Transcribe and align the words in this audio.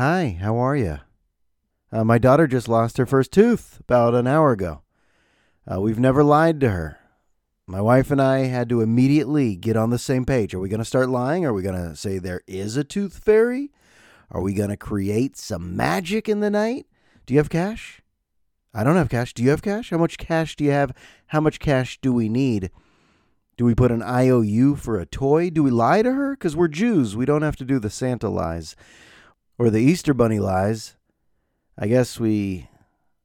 Hi, 0.00 0.38
how 0.40 0.56
are 0.56 0.76
you? 0.76 1.00
Uh, 1.92 2.04
my 2.04 2.16
daughter 2.16 2.46
just 2.46 2.70
lost 2.70 2.96
her 2.96 3.04
first 3.04 3.32
tooth 3.32 3.80
about 3.80 4.14
an 4.14 4.26
hour 4.26 4.50
ago. 4.50 4.80
Uh, 5.70 5.78
we've 5.78 5.98
never 5.98 6.24
lied 6.24 6.58
to 6.60 6.70
her. 6.70 6.98
My 7.66 7.82
wife 7.82 8.10
and 8.10 8.18
I 8.18 8.46
had 8.46 8.70
to 8.70 8.80
immediately 8.80 9.56
get 9.56 9.76
on 9.76 9.90
the 9.90 9.98
same 9.98 10.24
page. 10.24 10.54
Are 10.54 10.58
we 10.58 10.70
going 10.70 10.78
to 10.78 10.86
start 10.86 11.10
lying? 11.10 11.44
Are 11.44 11.52
we 11.52 11.60
going 11.60 11.74
to 11.74 11.94
say 11.94 12.16
there 12.16 12.40
is 12.46 12.78
a 12.78 12.82
tooth 12.82 13.18
fairy? 13.18 13.72
Are 14.30 14.40
we 14.40 14.54
going 14.54 14.70
to 14.70 14.76
create 14.78 15.36
some 15.36 15.76
magic 15.76 16.30
in 16.30 16.40
the 16.40 16.48
night? 16.48 16.86
Do 17.26 17.34
you 17.34 17.38
have 17.38 17.50
cash? 17.50 18.00
I 18.72 18.82
don't 18.84 18.96
have 18.96 19.10
cash. 19.10 19.34
Do 19.34 19.42
you 19.42 19.50
have 19.50 19.60
cash? 19.60 19.90
How 19.90 19.98
much 19.98 20.16
cash 20.16 20.56
do 20.56 20.64
you 20.64 20.70
have? 20.70 20.94
How 21.26 21.42
much 21.42 21.60
cash 21.60 22.00
do 22.00 22.10
we 22.10 22.30
need? 22.30 22.70
Do 23.58 23.66
we 23.66 23.74
put 23.74 23.92
an 23.92 24.02
IOU 24.02 24.76
for 24.76 24.98
a 24.98 25.04
toy? 25.04 25.50
Do 25.50 25.62
we 25.62 25.70
lie 25.70 26.00
to 26.00 26.12
her? 26.14 26.30
Because 26.30 26.56
we're 26.56 26.68
Jews. 26.68 27.16
We 27.16 27.26
don't 27.26 27.42
have 27.42 27.56
to 27.56 27.66
do 27.66 27.78
the 27.78 27.90
Santa 27.90 28.30
lies 28.30 28.74
or 29.60 29.68
the 29.68 29.82
Easter 29.82 30.14
Bunny 30.14 30.38
lies. 30.38 30.96
I 31.76 31.86
guess 31.86 32.18
we 32.18 32.70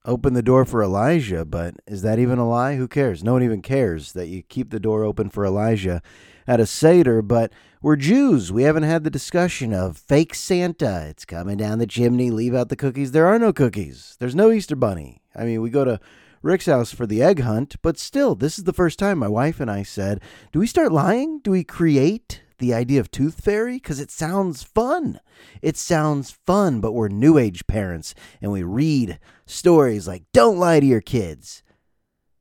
open 0.04 0.34
the 0.34 0.44
door 0.44 0.66
for 0.66 0.84
Elijah, 0.84 1.46
but 1.46 1.76
is 1.88 2.02
that 2.02 2.20
even 2.20 2.40
a 2.40 2.48
lie? 2.48 2.76
Who 2.76 2.90
cares? 2.90 3.24
No 3.24 3.32
one 3.32 3.44
even 3.44 3.62
cares 3.62 4.12
that 4.12 4.28
you 4.28 4.44
keep 4.44 4.70
the 4.70 4.80
door 4.82 5.06
open 5.06 5.30
for 5.30 5.46
Elijah 5.46 6.02
at 6.46 6.60
a 6.60 6.66
Seder, 6.66 7.22
but 7.22 7.54
we're 7.82 7.96
Jews. 7.96 8.52
We 8.52 8.64
haven't 8.64 8.84
had 8.84 9.06
the 9.06 9.10
discussion 9.10 9.74
of 9.74 9.98
fake 9.98 10.36
Santa. 10.36 11.06
It's 11.08 11.24
coming 11.24 11.56
down 11.56 11.80
the 11.80 11.88
chimney, 11.88 12.32
leave 12.32 12.54
out 12.54 12.68
the 12.68 12.76
cookies. 12.76 13.14
There 13.14 13.28
are 13.28 13.40
no 13.40 13.54
cookies. 13.54 14.18
There's 14.20 14.36
no 14.36 14.52
Easter 14.52 14.76
Bunny. 14.76 15.22
I 15.34 15.46
mean, 15.46 15.62
we 15.62 15.70
go 15.70 15.86
to 15.86 16.02
Rick's 16.42 16.66
house 16.66 16.92
for 16.92 17.08
the 17.08 17.24
egg 17.24 17.40
hunt, 17.40 17.78
but 17.82 17.98
still, 17.98 18.36
this 18.36 18.58
is 18.58 18.66
the 18.66 18.74
first 18.74 19.00
time 19.00 19.20
my 19.20 19.30
wife 19.30 19.62
and 19.62 19.72
I 19.72 19.84
said, 19.84 20.20
Do 20.52 20.60
we 20.60 20.68
start 20.68 20.92
lying? 20.92 21.40
Do 21.40 21.52
we 21.52 21.64
create 21.64 22.42
the 22.58 22.74
idea 22.74 23.00
of 23.00 23.12
tooth 23.12 23.44
fairy? 23.44 23.76
Because 23.76 24.00
it 24.00 24.12
sounds 24.12 24.64
fun. 24.64 25.20
It 25.62 25.78
sounds 25.78 26.32
fun, 26.32 26.82
but 26.82 26.94
we're 26.94 27.08
new 27.08 27.38
age 27.38 27.68
parents 27.68 28.16
and 28.42 28.52
we 28.52 28.64
read 28.64 29.20
stories 29.46 30.08
like 30.08 30.24
Don't 30.34 30.58
lie 30.58 30.80
to 30.80 30.86
your 30.86 31.02
kids 31.02 31.64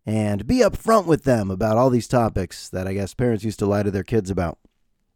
and 0.06 0.46
be 0.46 0.58
upfront 0.58 1.06
with 1.06 1.24
them 1.24 1.50
about 1.50 1.76
all 1.76 1.90
these 1.90 2.08
topics 2.08 2.68
that 2.68 2.86
I 2.86 2.94
guess 2.94 3.14
parents 3.14 3.44
used 3.44 3.58
to 3.60 3.66
lie 3.66 3.82
to 3.82 3.90
their 3.90 4.04
kids 4.04 4.30
about. 4.30 4.58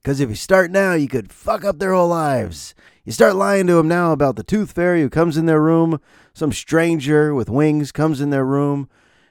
Because 0.02 0.20
if 0.20 0.28
you 0.28 0.36
start 0.36 0.70
now, 0.70 0.94
you 0.94 1.08
could 1.08 1.32
fuck 1.32 1.64
up 1.64 1.78
their 1.78 1.92
whole 1.92 2.08
lives. 2.08 2.74
You 3.04 3.12
start 3.12 3.36
lying 3.36 3.66
to 3.66 3.74
them 3.74 3.88
now 3.88 4.12
about 4.12 4.36
the 4.36 4.42
tooth 4.42 4.72
fairy 4.72 5.02
who 5.02 5.10
comes 5.10 5.36
in 5.36 5.46
their 5.46 5.60
room, 5.60 6.00
some 6.32 6.52
stranger 6.52 7.34
with 7.34 7.50
wings 7.50 7.92
comes 7.92 8.20
in 8.20 8.30
their 8.30 8.44
room 8.44 8.88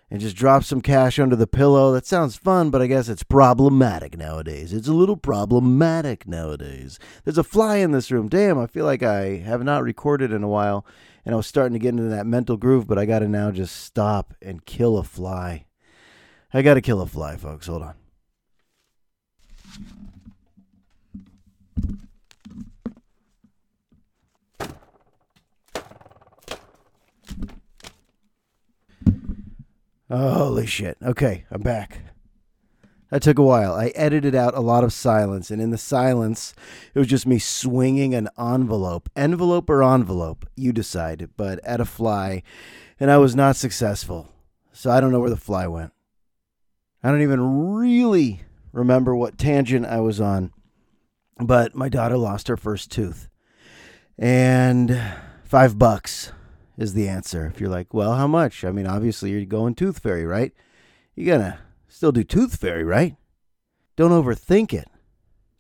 and 0.10 0.22
just 0.22 0.36
drop 0.36 0.64
some 0.64 0.82
cash 0.82 1.20
under 1.20 1.36
the 1.36 1.48
pillow. 1.48 1.92
That 1.92 2.06
sounds 2.06 2.38
fun, 2.38 2.70
but 2.70 2.82
I 2.82 2.88
guess 2.88 3.10
it's 3.10 3.24
problematic 3.24 4.18
nowadays. 4.18 4.72
It's 4.74 4.88
a 4.88 4.94
little 4.94 5.18
problematic 5.18 6.28
nowadays. 6.28 6.98
There's 7.24 7.38
a 7.38 7.44
fly 7.44 7.78
in 7.78 7.92
this 7.92 8.12
room. 8.12 8.30
Damn, 8.30 8.58
I 8.58 8.68
feel 8.68 8.86
like 8.86 9.04
I 9.04 9.38
have 9.38 9.64
not 9.64 9.84
recorded 9.84 10.32
in 10.32 10.44
a 10.44 10.48
while, 10.48 10.86
and 11.26 11.34
I 11.34 11.38
was 11.38 11.48
starting 11.48 11.74
to 11.74 11.80
get 11.80 11.90
into 11.90 12.04
that 12.04 12.26
mental 12.26 12.58
groove, 12.58 12.88
but 12.88 12.98
I 12.98 13.06
got 13.06 13.20
to 13.20 13.28
now 13.28 13.52
just 13.52 13.76
stop 13.84 14.34
and 14.42 14.66
kill 14.66 14.98
a 14.98 15.04
fly. 15.04 15.66
I 16.54 16.62
got 16.62 16.76
to 16.76 16.82
kill 16.82 17.02
a 17.02 17.08
fly, 17.08 17.36
folks. 17.36 17.68
Hold 17.68 17.84
on. 17.84 17.96
Holy 30.10 30.66
shit. 30.66 30.98
Okay, 31.04 31.46
I'm 31.52 31.62
back. 31.62 32.00
That 33.10 33.22
took 33.22 33.40
a 33.40 33.44
while. 33.44 33.74
I 33.74 33.88
edited 33.88 34.36
out 34.36 34.56
a 34.56 34.62
lot 34.62 34.84
of 34.84 34.92
silence, 34.92 35.50
and 35.50 35.62
in 35.62 35.72
the 35.72 35.78
silence, 35.78 36.54
it 36.94 37.00
was 37.00 37.08
just 37.08 37.28
me 37.28 37.40
swinging 37.40 38.14
an 38.14 38.30
envelope. 38.38 39.10
Envelope 39.16 39.70
or 39.70 39.84
envelope, 39.84 40.46
you 40.56 40.74
decide, 40.74 41.30
but 41.38 41.60
at 41.64 41.80
a 41.80 41.86
fly, 41.86 42.44
and 43.00 43.10
I 43.10 43.18
was 43.18 43.36
not 43.36 43.56
successful. 43.56 44.30
So 44.74 44.92
I 44.92 45.00
don't 45.00 45.12
know 45.12 45.20
where 45.20 45.30
the 45.30 45.38
fly 45.38 45.68
went. 45.68 45.94
I 47.02 47.10
don't 47.10 47.22
even 47.22 47.76
really 47.76 48.42
remember 48.72 49.16
what 49.16 49.38
tangent 49.38 49.86
I 49.86 50.00
was 50.02 50.20
on, 50.20 50.52
but 51.40 51.76
my 51.76 51.90
daughter 51.90 52.18
lost 52.18 52.48
her 52.48 52.58
first 52.58 52.92
tooth. 52.92 53.30
And 54.18 55.02
five 55.44 55.78
bucks 55.80 56.32
is 56.78 56.94
the 56.94 57.08
answer. 57.08 57.46
If 57.46 57.60
you're 57.60 57.70
like, 57.70 57.94
well, 57.94 58.14
how 58.14 58.28
much? 58.28 58.64
I 58.64 58.72
mean, 58.72 58.88
obviously 58.88 59.32
you're 59.32 59.46
going 59.46 59.76
tooth 59.76 60.00
fairy, 60.00 60.26
right? 60.26 60.54
You're 61.16 61.38
gonna 61.38 61.60
still 61.88 62.12
do 62.12 62.24
tooth 62.24 62.56
fairy, 62.58 62.84
right? 62.84 63.16
Don't 63.96 64.12
overthink 64.12 64.74
it. 64.74 64.88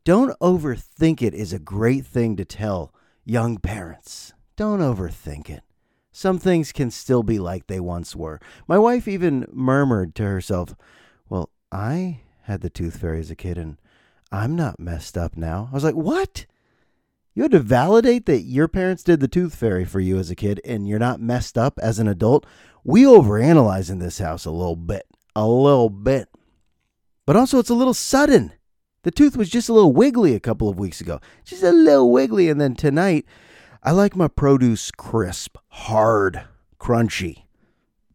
Don't 0.03 0.37
overthink 0.39 1.21
it 1.21 1.33
is 1.33 1.51
a 1.51 1.59
great 1.59 2.05
thing 2.05 2.35
to 2.37 2.45
tell 2.45 2.93
young 3.25 3.57
parents. 3.57 4.33
Don't 4.55 4.79
overthink 4.79 5.49
it. 5.49 5.63
Some 6.11 6.39
things 6.39 6.71
can 6.71 6.91
still 6.91 7.23
be 7.23 7.39
like 7.39 7.67
they 7.67 7.79
once 7.79 8.15
were. 8.15 8.39
My 8.67 8.77
wife 8.79 9.07
even 9.07 9.45
murmured 9.51 10.15
to 10.15 10.23
herself, 10.23 10.75
Well, 11.29 11.49
I 11.71 12.21
had 12.43 12.61
the 12.61 12.69
tooth 12.69 13.01
fairy 13.01 13.19
as 13.19 13.29
a 13.29 13.35
kid 13.35 13.57
and 13.57 13.77
I'm 14.31 14.55
not 14.55 14.79
messed 14.79 15.17
up 15.17 15.35
now. 15.35 15.69
I 15.71 15.75
was 15.75 15.83
like, 15.83 15.95
What? 15.95 16.45
You 17.37 17.43
had 17.43 17.51
to 17.51 17.59
validate 17.59 18.25
that 18.25 18.45
your 18.45 18.67
parents 18.67 19.03
did 19.03 19.19
the 19.19 19.27
tooth 19.27 19.53
fairy 19.53 19.85
for 19.85 19.99
you 19.99 20.17
as 20.17 20.31
a 20.31 20.35
kid 20.35 20.59
and 20.65 20.87
you're 20.87 20.97
not 20.97 21.21
messed 21.21 21.55
up 21.55 21.77
as 21.77 21.99
an 21.99 22.07
adult. 22.07 22.47
We 22.83 23.03
overanalyze 23.03 23.91
in 23.91 23.99
this 23.99 24.17
house 24.17 24.45
a 24.45 24.49
little 24.49 24.75
bit. 24.75 25.05
A 25.35 25.47
little 25.47 25.91
bit. 25.91 26.29
But 27.27 27.35
also, 27.35 27.59
it's 27.59 27.69
a 27.69 27.75
little 27.75 27.93
sudden. 27.93 28.53
The 29.03 29.11
tooth 29.11 29.37
was 29.37 29.51
just 29.51 29.69
a 29.69 29.73
little 29.73 29.93
wiggly 29.93 30.33
a 30.33 30.39
couple 30.39 30.67
of 30.67 30.79
weeks 30.79 30.99
ago. 30.99 31.19
Just 31.45 31.61
a 31.61 31.71
little 31.71 32.11
wiggly. 32.11 32.49
And 32.49 32.59
then 32.59 32.73
tonight, 32.73 33.27
I 33.83 33.91
like 33.91 34.15
my 34.15 34.27
produce 34.27 34.89
crisp, 34.89 35.57
hard, 35.67 36.41
crunchy. 36.79 37.43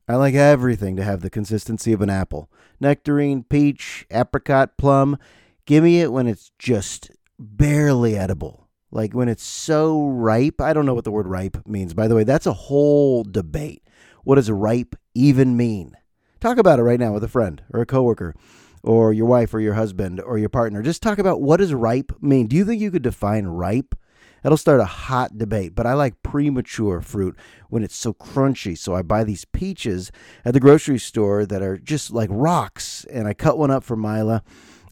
I 0.08 0.16
like 0.16 0.34
everything 0.34 0.96
to 0.96 1.04
have 1.04 1.20
the 1.20 1.30
consistency 1.30 1.92
of 1.92 2.02
an 2.02 2.10
apple 2.10 2.50
nectarine, 2.80 3.44
peach, 3.44 4.04
apricot, 4.10 4.76
plum. 4.76 5.16
Give 5.64 5.84
me 5.84 6.00
it 6.00 6.10
when 6.10 6.26
it's 6.26 6.50
just 6.58 7.12
barely 7.38 8.18
edible 8.18 8.61
like 8.92 9.14
when 9.14 9.28
it's 9.28 9.42
so 9.42 10.06
ripe, 10.06 10.60
I 10.60 10.72
don't 10.72 10.86
know 10.86 10.94
what 10.94 11.04
the 11.04 11.10
word 11.10 11.26
ripe 11.26 11.66
means. 11.66 11.94
By 11.94 12.08
the 12.08 12.14
way, 12.14 12.24
that's 12.24 12.46
a 12.46 12.52
whole 12.52 13.24
debate. 13.24 13.82
What 14.22 14.36
does 14.36 14.50
ripe 14.50 14.94
even 15.14 15.56
mean? 15.56 15.96
Talk 16.40 16.58
about 16.58 16.78
it 16.78 16.82
right 16.82 17.00
now 17.00 17.12
with 17.12 17.24
a 17.24 17.28
friend 17.28 17.62
or 17.72 17.80
a 17.80 17.86
coworker 17.86 18.34
or 18.82 19.12
your 19.12 19.26
wife 19.26 19.54
or 19.54 19.60
your 19.60 19.74
husband 19.74 20.20
or 20.20 20.38
your 20.38 20.48
partner. 20.48 20.82
Just 20.82 21.02
talk 21.02 21.18
about 21.18 21.40
what 21.40 21.58
does 21.58 21.72
ripe 21.72 22.12
mean? 22.20 22.46
Do 22.46 22.56
you 22.56 22.64
think 22.64 22.80
you 22.80 22.90
could 22.90 23.02
define 23.02 23.46
ripe? 23.46 23.94
That'll 24.42 24.58
start 24.58 24.80
a 24.80 24.84
hot 24.84 25.38
debate, 25.38 25.74
but 25.74 25.86
I 25.86 25.94
like 25.94 26.22
premature 26.24 27.00
fruit 27.00 27.36
when 27.68 27.84
it's 27.84 27.94
so 27.94 28.12
crunchy. 28.12 28.76
So 28.76 28.94
I 28.94 29.02
buy 29.02 29.22
these 29.22 29.44
peaches 29.44 30.10
at 30.44 30.52
the 30.52 30.60
grocery 30.60 30.98
store 30.98 31.46
that 31.46 31.62
are 31.62 31.78
just 31.78 32.10
like 32.10 32.28
rocks, 32.32 33.04
and 33.04 33.28
I 33.28 33.34
cut 33.34 33.56
one 33.56 33.70
up 33.70 33.84
for 33.84 33.96
Mila 33.96 34.42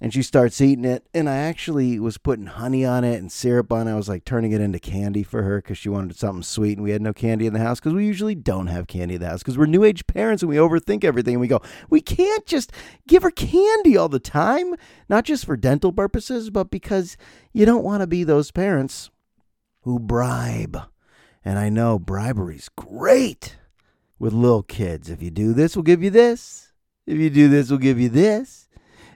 and 0.01 0.15
she 0.15 0.23
starts 0.23 0.61
eating 0.61 0.85
it 0.85 1.07
and 1.13 1.29
i 1.29 1.37
actually 1.37 1.99
was 2.01 2.17
putting 2.17 2.47
honey 2.47 2.85
on 2.85 3.05
it 3.05 3.19
and 3.19 3.31
syrup 3.31 3.73
on 3.73 3.87
it. 3.87 3.93
I 3.93 3.97
was 3.97 4.09
like 4.09 4.25
turning 4.25 4.53
it 4.53 4.61
into 4.61 4.79
candy 4.79 5.23
for 5.23 5.43
her 5.43 5.59
because 5.59 5.79
she 5.79 5.89
wanted 5.89 6.17
something 6.17 6.43
sweet 6.43 6.79
and 6.79 6.85
we 6.85 6.93
had 6.93 7.03
no 7.03 7.13
candy 7.13 7.47
in 7.47 7.53
the 7.53 7.61
house 7.61 7.81
because 7.81 7.93
we 7.93 8.07
usually 8.07 8.35
don't 8.35 8.69
have 8.69 8.87
candy 8.87 9.17
in 9.17 9.21
the 9.21 9.29
house 9.29 9.41
because 9.41 9.59
we're 9.59 9.67
new 9.67 9.85
age 9.85 10.07
parents 10.07 10.43
and 10.43 10.49
we 10.49 10.57
overthink 10.57 11.05
everything 11.05 11.35
and 11.35 11.41
we 11.41 11.49
go 11.49 11.61
we 11.91 12.01
can't 12.01 12.47
just 12.47 12.73
give 13.07 13.23
her 13.23 13.31
candy 13.31 13.97
all 13.97 14.09
the 14.09 14.19
time 14.19 14.75
not 15.09 15.25
just 15.25 15.45
for 15.45 15.57
dental 15.57 15.93
purposes 15.93 16.51
but 16.51 16.71
because 16.71 17.17
you 17.53 17.67
don't 17.67 17.85
want 17.85 18.01
to 18.01 18.07
be 18.07 18.25
those 18.25 18.51
parents 18.51 19.11
who 19.83 19.99
bribe. 19.99 20.79
And 21.45 21.59
i 21.59 21.69
know 21.69 21.99
bribery's 21.99 22.69
great 22.71 23.57
with 24.19 24.33
little 24.33 24.63
kids. 24.63 25.09
If 25.11 25.23
you 25.23 25.31
do 25.31 25.53
this 25.53 25.77
we'll 25.77 25.83
give 25.83 26.03
you 26.03 26.11
this. 26.11 26.73
If 27.07 27.19
you 27.19 27.31
do 27.31 27.49
this 27.49 27.71
we'll 27.71 27.79
give 27.79 27.99
you 27.99 28.09
this 28.09 28.69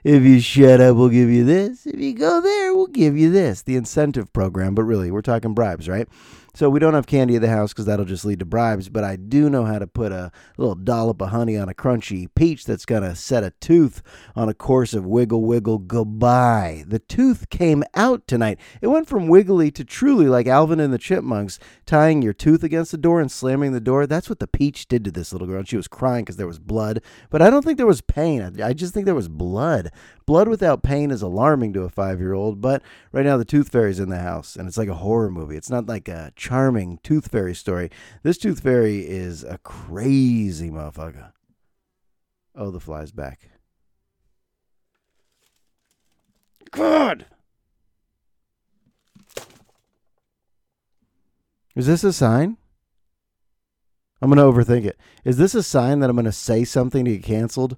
if 0.05 0.21
you 0.21 0.39
shut 0.39 0.79
up, 0.79 0.95
we'll 0.95 1.09
give 1.09 1.31
you 1.31 1.43
this. 1.43 1.87
If 1.87 1.99
you 1.99 2.13
go 2.13 2.39
there, 2.39 2.75
we'll 2.75 2.85
give 2.85 3.17
you 3.17 3.31
this. 3.31 3.63
The 3.63 3.75
incentive 3.75 4.31
program, 4.33 4.75
but 4.75 4.83
really, 4.83 5.09
we're 5.09 5.23
talking 5.23 5.55
bribes, 5.55 5.89
right? 5.89 6.07
So 6.55 6.69
we 6.69 6.79
don't 6.79 6.93
have 6.93 7.05
candy 7.05 7.35
at 7.35 7.41
the 7.41 7.49
house 7.49 7.73
because 7.73 7.85
that'll 7.85 8.05
just 8.05 8.23
lead 8.23 8.39
to 8.39 8.45
bribes. 8.45 8.87
But 8.87 9.03
I 9.03 9.17
do 9.17 9.49
know 9.49 9.65
how 9.65 9.77
to 9.77 9.87
put 9.87 10.13
a 10.13 10.31
little 10.57 10.73
dollop 10.73 11.21
of 11.21 11.29
honey 11.29 11.57
on 11.57 11.67
a 11.67 11.73
crunchy 11.73 12.29
peach 12.33 12.63
that's 12.63 12.85
going 12.85 13.03
to 13.03 13.13
set 13.13 13.43
a 13.43 13.51
tooth 13.59 14.01
on 14.37 14.47
a 14.47 14.53
course 14.53 14.93
of 14.93 15.05
wiggle, 15.05 15.43
wiggle, 15.43 15.79
goodbye. 15.79 16.85
The 16.87 16.99
tooth 16.99 17.49
came 17.49 17.83
out 17.93 18.25
tonight. 18.25 18.57
It 18.81 18.87
went 18.87 19.09
from 19.09 19.27
wiggly 19.27 19.69
to 19.71 19.83
truly 19.83 20.27
like 20.27 20.47
Alvin 20.47 20.79
and 20.79 20.93
the 20.93 20.97
Chipmunks, 20.97 21.59
tying 21.85 22.21
your 22.21 22.31
tooth 22.31 22.63
against 22.63 22.91
the 22.91 22.97
door 22.97 23.19
and 23.19 23.29
slamming 23.29 23.73
the 23.73 23.81
door. 23.81 24.07
That's 24.07 24.29
what 24.29 24.39
the 24.39 24.47
peach 24.47 24.87
did 24.87 25.03
to 25.03 25.11
this 25.11 25.33
little 25.33 25.47
girl. 25.47 25.59
And 25.59 25.67
she 25.67 25.75
was 25.75 25.89
crying 25.89 26.23
because 26.23 26.37
there 26.37 26.47
was 26.47 26.59
blood. 26.59 27.01
But 27.29 27.41
I 27.41 27.49
don't 27.49 27.65
think 27.65 27.77
there 27.77 27.85
was 27.85 27.99
pain. 27.99 28.61
I 28.61 28.71
just 28.71 28.93
think 28.93 29.05
there 29.05 29.13
was 29.13 29.27
blood. 29.27 29.91
Blood 30.25 30.47
without 30.47 30.81
pain 30.81 31.11
is 31.11 31.21
alarming 31.21 31.73
to 31.73 31.83
a 31.83 31.89
five 31.89 32.19
year 32.19 32.33
old. 32.33 32.59
But 32.61 32.81
right 33.11 33.25
now, 33.25 33.37
the 33.37 33.45
tooth 33.45 33.69
fairy's 33.69 33.99
in 33.99 34.09
the 34.09 34.19
house, 34.19 34.55
and 34.55 34.67
it's 34.67 34.77
like 34.77 34.89
a 34.89 34.95
horror 34.95 35.29
movie. 35.29 35.55
It's 35.55 35.69
not 35.69 35.85
like 35.85 36.07
a 36.07 36.31
charming 36.35 36.99
tooth 37.03 37.29
fairy 37.29 37.53
story. 37.53 37.91
This 38.23 38.37
tooth 38.37 38.61
fairy 38.61 39.07
is 39.07 39.43
a 39.43 39.59
crazy 39.59 40.71
motherfucker. 40.71 41.31
Oh, 42.55 42.71
the 42.71 42.79
fly's 42.79 43.11
back. 43.11 43.49
God! 46.71 47.25
Is 51.75 51.87
this 51.87 52.03
a 52.03 52.13
sign? 52.13 52.57
I'm 54.21 54.31
going 54.31 54.37
to 54.37 54.43
overthink 54.43 54.85
it. 54.85 54.97
Is 55.23 55.37
this 55.37 55.53
a 55.53 55.61
sign 55.61 55.99
that 55.99 56.09
I'm 56.09 56.15
going 56.15 56.25
to 56.25 56.31
say 56.31 56.63
something 56.63 57.05
to 57.05 57.11
get 57.11 57.23
canceled? 57.23 57.77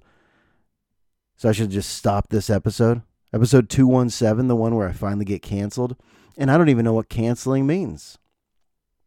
So 1.38 1.48
I 1.48 1.52
should 1.52 1.70
just 1.70 1.90
stop 1.90 2.28
this 2.28 2.50
episode? 2.50 3.02
Episode 3.32 3.70
217, 3.70 4.48
the 4.48 4.56
one 4.56 4.74
where 4.74 4.88
I 4.88 4.92
finally 4.92 5.24
get 5.24 5.40
canceled? 5.40 5.94
And 6.36 6.50
I 6.50 6.58
don't 6.58 6.68
even 6.68 6.84
know 6.84 6.94
what 6.94 7.08
canceling 7.08 7.64
means 7.64 8.18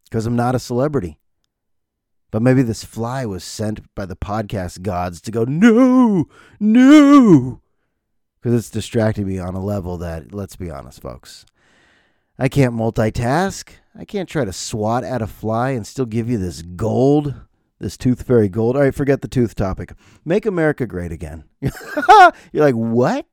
because 0.05 0.25
I'm 0.25 0.37
not 0.37 0.55
a 0.55 0.59
celebrity. 0.59 1.19
But 2.31 2.41
maybe 2.41 2.61
this 2.61 2.85
fly 2.85 3.25
was 3.25 3.43
sent 3.43 3.93
by 3.95 4.05
the 4.05 4.15
podcast 4.15 4.81
gods 4.81 5.19
to 5.21 5.31
go, 5.31 5.43
no, 5.43 6.29
no, 6.57 7.61
because 8.39 8.57
it's 8.57 8.69
distracting 8.69 9.27
me 9.27 9.37
on 9.37 9.53
a 9.53 9.63
level 9.63 9.97
that, 9.97 10.33
let's 10.33 10.55
be 10.55 10.71
honest, 10.71 11.01
folks, 11.01 11.45
I 12.39 12.47
can't 12.47 12.73
multitask. 12.73 13.71
I 13.93 14.05
can't 14.05 14.29
try 14.29 14.45
to 14.45 14.53
swat 14.53 15.03
at 15.03 15.21
a 15.21 15.27
fly 15.27 15.71
and 15.71 15.85
still 15.85 16.05
give 16.05 16.29
you 16.29 16.37
this 16.37 16.61
gold, 16.61 17.35
this 17.81 17.97
tooth 17.97 18.23
fairy 18.23 18.47
gold. 18.47 18.75
All 18.75 18.83
right, 18.83 18.95
forget 18.95 19.21
the 19.21 19.27
tooth 19.27 19.55
topic. 19.55 19.93
Make 20.23 20.45
America 20.45 20.85
great 20.85 21.11
again. 21.11 21.45
You're 21.61 22.31
like, 22.53 22.75
what? 22.75 23.25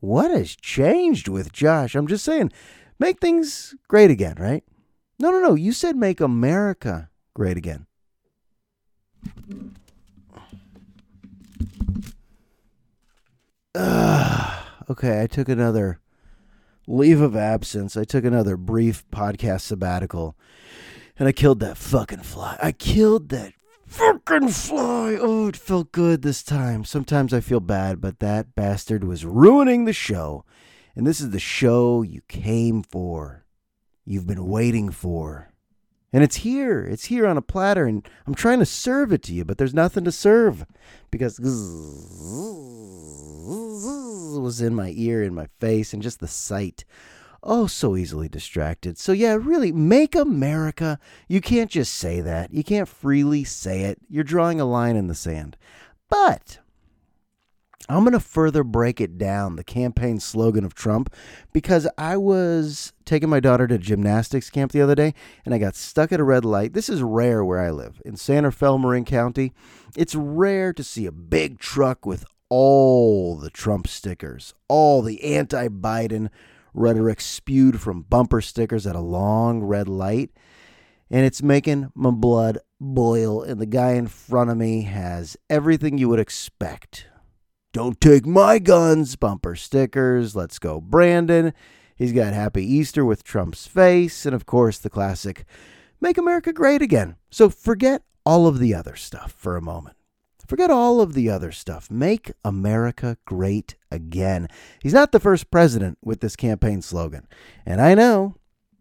What 0.00 0.30
has 0.30 0.56
changed 0.56 1.28
with 1.28 1.52
Josh? 1.52 1.94
I'm 1.94 2.06
just 2.06 2.24
saying, 2.24 2.50
make 2.98 3.20
things 3.20 3.74
great 3.86 4.10
again, 4.10 4.36
right? 4.38 4.64
No, 5.18 5.30
no, 5.30 5.40
no. 5.40 5.54
You 5.54 5.72
said 5.72 5.96
make 5.96 6.20
America 6.20 7.10
great 7.34 7.56
again. 7.56 7.86
Uh, 13.74 14.62
okay, 14.90 15.22
I 15.22 15.26
took 15.26 15.48
another 15.48 16.00
leave 16.86 17.20
of 17.20 17.36
absence. 17.36 17.96
I 17.96 18.04
took 18.04 18.24
another 18.24 18.56
brief 18.56 19.04
podcast 19.10 19.62
sabbatical 19.62 20.36
and 21.18 21.28
I 21.28 21.32
killed 21.32 21.60
that 21.60 21.76
fucking 21.76 22.22
fly. 22.22 22.56
I 22.62 22.72
killed 22.72 23.28
that 23.30 23.52
fucking 23.88 24.48
fly. 24.48 25.16
Oh, 25.20 25.48
it 25.48 25.56
felt 25.56 25.92
good 25.92 26.22
this 26.22 26.42
time. 26.42 26.84
Sometimes 26.84 27.34
I 27.34 27.40
feel 27.40 27.60
bad, 27.60 28.00
but 28.00 28.20
that 28.20 28.54
bastard 28.54 29.04
was 29.04 29.24
ruining 29.24 29.84
the 29.84 29.92
show. 29.92 30.44
And 30.94 31.06
this 31.06 31.20
is 31.20 31.30
the 31.30 31.38
show 31.38 32.02
you 32.02 32.22
came 32.28 32.82
for, 32.82 33.44
you've 34.04 34.26
been 34.26 34.46
waiting 34.46 34.90
for. 34.90 35.52
And 36.12 36.24
it's 36.24 36.36
here. 36.36 36.80
It's 36.84 37.04
here 37.06 37.26
on 37.26 37.36
a 37.36 37.42
platter, 37.42 37.84
and 37.84 38.08
I'm 38.26 38.34
trying 38.34 38.60
to 38.60 38.66
serve 38.66 39.12
it 39.12 39.22
to 39.24 39.34
you, 39.34 39.44
but 39.44 39.58
there's 39.58 39.74
nothing 39.74 40.04
to 40.04 40.12
serve 40.12 40.64
because 41.10 41.38
was 44.38 44.60
in 44.60 44.74
my 44.74 44.92
ear, 44.96 45.22
in 45.22 45.34
my 45.34 45.46
face, 45.60 45.92
and 45.92 46.02
just 46.02 46.20
the 46.20 46.28
sight. 46.28 46.84
Oh, 47.50 47.66
so 47.66 47.96
easily 47.96 48.28
distracted. 48.28 48.98
So, 48.98 49.12
yeah, 49.12 49.32
really, 49.40 49.72
make 49.72 50.14
America. 50.14 51.00
You 51.28 51.40
can't 51.40 51.70
just 51.70 51.94
say 51.94 52.20
that. 52.20 52.52
You 52.52 52.62
can't 52.62 52.86
freely 52.86 53.42
say 53.42 53.84
it. 53.84 53.98
You're 54.10 54.22
drawing 54.22 54.60
a 54.60 54.66
line 54.66 54.96
in 54.96 55.06
the 55.06 55.14
sand. 55.14 55.56
But 56.10 56.58
I'm 57.88 58.00
going 58.00 58.12
to 58.12 58.20
further 58.20 58.62
break 58.62 59.00
it 59.00 59.16
down, 59.16 59.56
the 59.56 59.64
campaign 59.64 60.20
slogan 60.20 60.62
of 60.62 60.74
Trump, 60.74 61.14
because 61.54 61.88
I 61.96 62.18
was 62.18 62.92
taking 63.06 63.30
my 63.30 63.40
daughter 63.40 63.66
to 63.66 63.78
gymnastics 63.78 64.50
camp 64.50 64.72
the 64.72 64.82
other 64.82 64.94
day 64.94 65.14
and 65.46 65.54
I 65.54 65.58
got 65.58 65.74
stuck 65.74 66.12
at 66.12 66.20
a 66.20 66.24
red 66.24 66.44
light. 66.44 66.74
This 66.74 66.90
is 66.90 67.02
rare 67.02 67.42
where 67.42 67.60
I 67.60 67.70
live 67.70 68.02
in 68.04 68.16
Santa 68.16 68.52
Fe, 68.52 68.76
Marin 68.76 69.06
County. 69.06 69.54
It's 69.96 70.14
rare 70.14 70.74
to 70.74 70.84
see 70.84 71.06
a 71.06 71.12
big 71.12 71.58
truck 71.58 72.04
with 72.04 72.26
all 72.50 73.36
the 73.36 73.48
Trump 73.48 73.86
stickers, 73.86 74.52
all 74.68 75.00
the 75.00 75.24
anti 75.24 75.68
Biden 75.68 76.28
rhetoric 76.78 77.20
spewed 77.20 77.80
from 77.80 78.02
bumper 78.02 78.40
stickers 78.40 78.86
at 78.86 78.96
a 78.96 79.00
long 79.00 79.62
red 79.62 79.88
light. 79.88 80.30
And 81.10 81.24
it's 81.24 81.42
making 81.42 81.90
my 81.94 82.10
blood 82.10 82.58
boil. 82.80 83.42
And 83.42 83.60
the 83.60 83.66
guy 83.66 83.92
in 83.92 84.06
front 84.06 84.50
of 84.50 84.56
me 84.56 84.82
has 84.82 85.36
everything 85.48 85.98
you 85.98 86.08
would 86.08 86.20
expect. 86.20 87.06
Don't 87.72 88.00
take 88.00 88.26
my 88.26 88.58
guns, 88.58 89.16
bumper 89.16 89.54
stickers. 89.54 90.36
Let's 90.36 90.58
go, 90.58 90.80
Brandon. 90.80 91.52
He's 91.96 92.12
got 92.12 92.32
Happy 92.32 92.64
Easter 92.64 93.04
with 93.04 93.24
Trump's 93.24 93.66
face. 93.66 94.24
And 94.24 94.34
of 94.34 94.46
course, 94.46 94.78
the 94.78 94.90
classic 94.90 95.44
Make 96.00 96.18
America 96.18 96.52
Great 96.52 96.82
Again. 96.82 97.16
So 97.30 97.50
forget 97.50 98.02
all 98.24 98.46
of 98.46 98.58
the 98.58 98.74
other 98.74 98.94
stuff 98.94 99.32
for 99.32 99.56
a 99.56 99.62
moment. 99.62 99.96
Forget 100.46 100.70
all 100.70 101.02
of 101.02 101.12
the 101.12 101.28
other 101.28 101.52
stuff. 101.52 101.90
Make 101.90 102.32
America 102.42 103.18
great 103.26 103.76
again. 103.90 104.48
He's 104.80 104.94
not 104.94 105.12
the 105.12 105.20
first 105.20 105.50
president 105.50 105.98
with 106.02 106.20
this 106.20 106.36
campaign 106.36 106.82
slogan. 106.82 107.26
And 107.64 107.80
I 107.80 107.94
know 107.94 108.36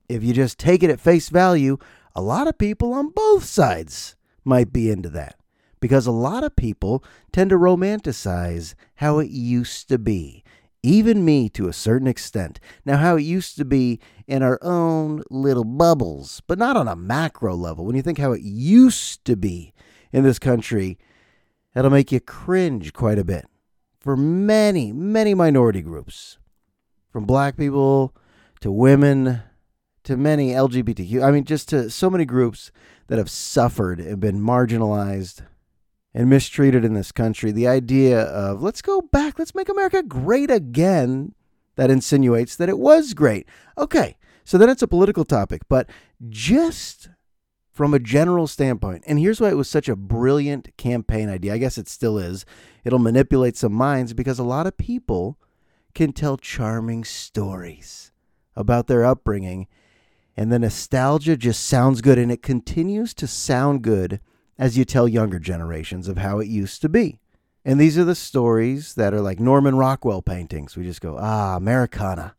if 0.10 0.24
you 0.24 0.34
just 0.34 0.58
take 0.58 0.84
it 0.84 0.90
at 0.90 1.00
face 1.00 1.30
value, 1.30 1.78
a 2.16 2.22
lot 2.22 2.48
of 2.48 2.58
people 2.58 2.94
on 2.94 3.10
both 3.10 3.44
sides 3.44 4.16
might 4.44 4.72
be 4.72 4.90
into 4.90 5.10
that. 5.10 5.36
Because 5.80 6.08
a 6.08 6.12
lot 6.12 6.44
of 6.44 6.56
people 6.56 7.04
tend 7.32 7.52
to 7.52 7.58
romanticize 7.58 8.74
how 8.96 9.20
it 9.20 9.30
used 9.30 9.90
to 9.90 10.00
be. 10.00 10.44
Even 10.82 11.26
me 11.26 11.50
to 11.50 11.68
a 11.68 11.74
certain 11.74 12.08
extent. 12.08 12.60
Now, 12.86 12.98
how 12.98 13.18
it 13.18 13.24
used 13.24 13.58
to 13.58 13.66
be 13.66 14.00
in 14.26 14.42
our 14.42 14.58
own 14.62 15.24
little 15.30 15.66
bubbles, 15.66 16.42
but 16.48 16.58
not 16.58 16.78
on 16.78 16.88
a 16.88 16.96
macro 16.96 17.56
level. 17.56 17.86
When 17.86 17.96
you 17.96 18.02
think 18.02 18.18
how 18.18 18.32
it 18.32 18.42
used 18.42 19.26
to 19.26 19.36
be 19.36 19.74
in 20.12 20.24
this 20.24 20.40
country, 20.40 20.98
that'll 21.74 21.92
make 21.92 22.12
you 22.12 22.20
cringe 22.20 22.94
quite 22.94 23.20
a 23.20 23.26
bit 23.26 23.46
for 24.08 24.16
many, 24.16 24.94
many 24.94 25.34
minority 25.34 25.82
groups, 25.82 26.38
from 27.12 27.26
black 27.26 27.58
people 27.58 28.16
to 28.62 28.72
women 28.72 29.42
to 30.06 30.16
many 30.16 30.52
LGBTQ. 30.52 31.22
I 31.22 31.30
mean, 31.30 31.44
just 31.44 31.68
to 31.68 31.90
so 31.90 32.10
many 32.10 32.24
groups 32.24 32.72
that 33.08 33.18
have 33.18 33.30
suffered 33.30 34.00
and 34.00 34.22
been 34.22 34.40
marginalized 34.40 35.42
and 36.14 36.30
mistreated 36.30 36.86
in 36.86 36.94
this 36.94 37.12
country. 37.12 37.52
The 37.52 37.68
idea 37.68 38.22
of 38.22 38.62
let's 38.62 38.82
go 38.82 39.02
back, 39.02 39.38
let's 39.38 39.54
make 39.54 39.68
America 39.68 40.02
great 40.02 40.50
again, 40.50 41.36
that 41.76 41.92
insinuates 41.92 42.56
that 42.56 42.70
it 42.70 42.80
was 42.80 43.14
great. 43.14 43.46
Okay, 43.78 44.16
so 44.46 44.58
then 44.58 44.70
it's 44.70 44.82
a 44.82 44.88
political 44.88 45.26
topic, 45.26 45.64
but 45.68 45.90
just 46.30 47.10
from 47.78 47.94
a 47.94 48.00
general 48.00 48.48
standpoint. 48.48 49.04
And 49.06 49.20
here's 49.20 49.40
why 49.40 49.50
it 49.50 49.56
was 49.56 49.70
such 49.70 49.88
a 49.88 49.96
brilliant 49.96 50.76
campaign 50.78 51.30
idea. 51.30 51.54
I 51.54 51.60
guess 51.60 51.78
it 51.78 51.88
still 51.88 52.18
is. 52.18 52.44
It'll 52.84 52.98
manipulate 52.98 53.56
some 53.56 53.72
minds 53.72 54.14
because 54.14 54.40
a 54.40 54.44
lot 54.44 54.66
of 54.66 54.78
people 54.78 55.38
can 55.94 56.12
tell 56.12 56.38
charming 56.38 57.04
stories 57.04 58.12
about 58.56 58.88
their 58.88 59.06
upbringing. 59.06 59.68
And 60.36 60.52
the 60.52 60.58
nostalgia 60.58 61.38
just 61.38 61.68
sounds 61.68 62.02
good. 62.02 62.18
And 62.18 62.32
it 62.32 62.42
continues 62.42 63.14
to 63.14 63.28
sound 63.28 63.84
good 63.84 64.22
as 64.58 64.76
you 64.76 64.84
tell 64.84 65.08
younger 65.08 65.38
generations 65.38 66.08
of 66.08 66.18
how 66.18 66.40
it 66.40 66.48
used 66.48 66.82
to 66.82 66.90
be. 66.90 67.20
And 67.64 67.80
these 67.80 67.96
are 67.96 68.06
the 68.06 68.16
stories 68.16 68.96
that 68.96 69.14
are 69.14 69.22
like 69.22 69.40
Norman 69.40 69.76
Rockwell 69.76 70.24
paintings. 70.24 70.76
We 70.76 70.84
just 70.84 71.02
go, 71.02 71.16
ah, 71.20 71.56
Americana. 71.56 72.34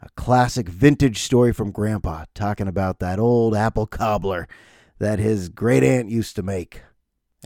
A 0.00 0.08
classic 0.10 0.68
vintage 0.68 1.20
story 1.20 1.52
from 1.52 1.72
Grandpa 1.72 2.26
talking 2.32 2.68
about 2.68 3.00
that 3.00 3.18
old 3.18 3.56
apple 3.56 3.86
cobbler 3.86 4.46
that 4.98 5.18
his 5.18 5.48
great 5.48 5.82
aunt 5.82 6.08
used 6.08 6.36
to 6.36 6.42
make 6.42 6.82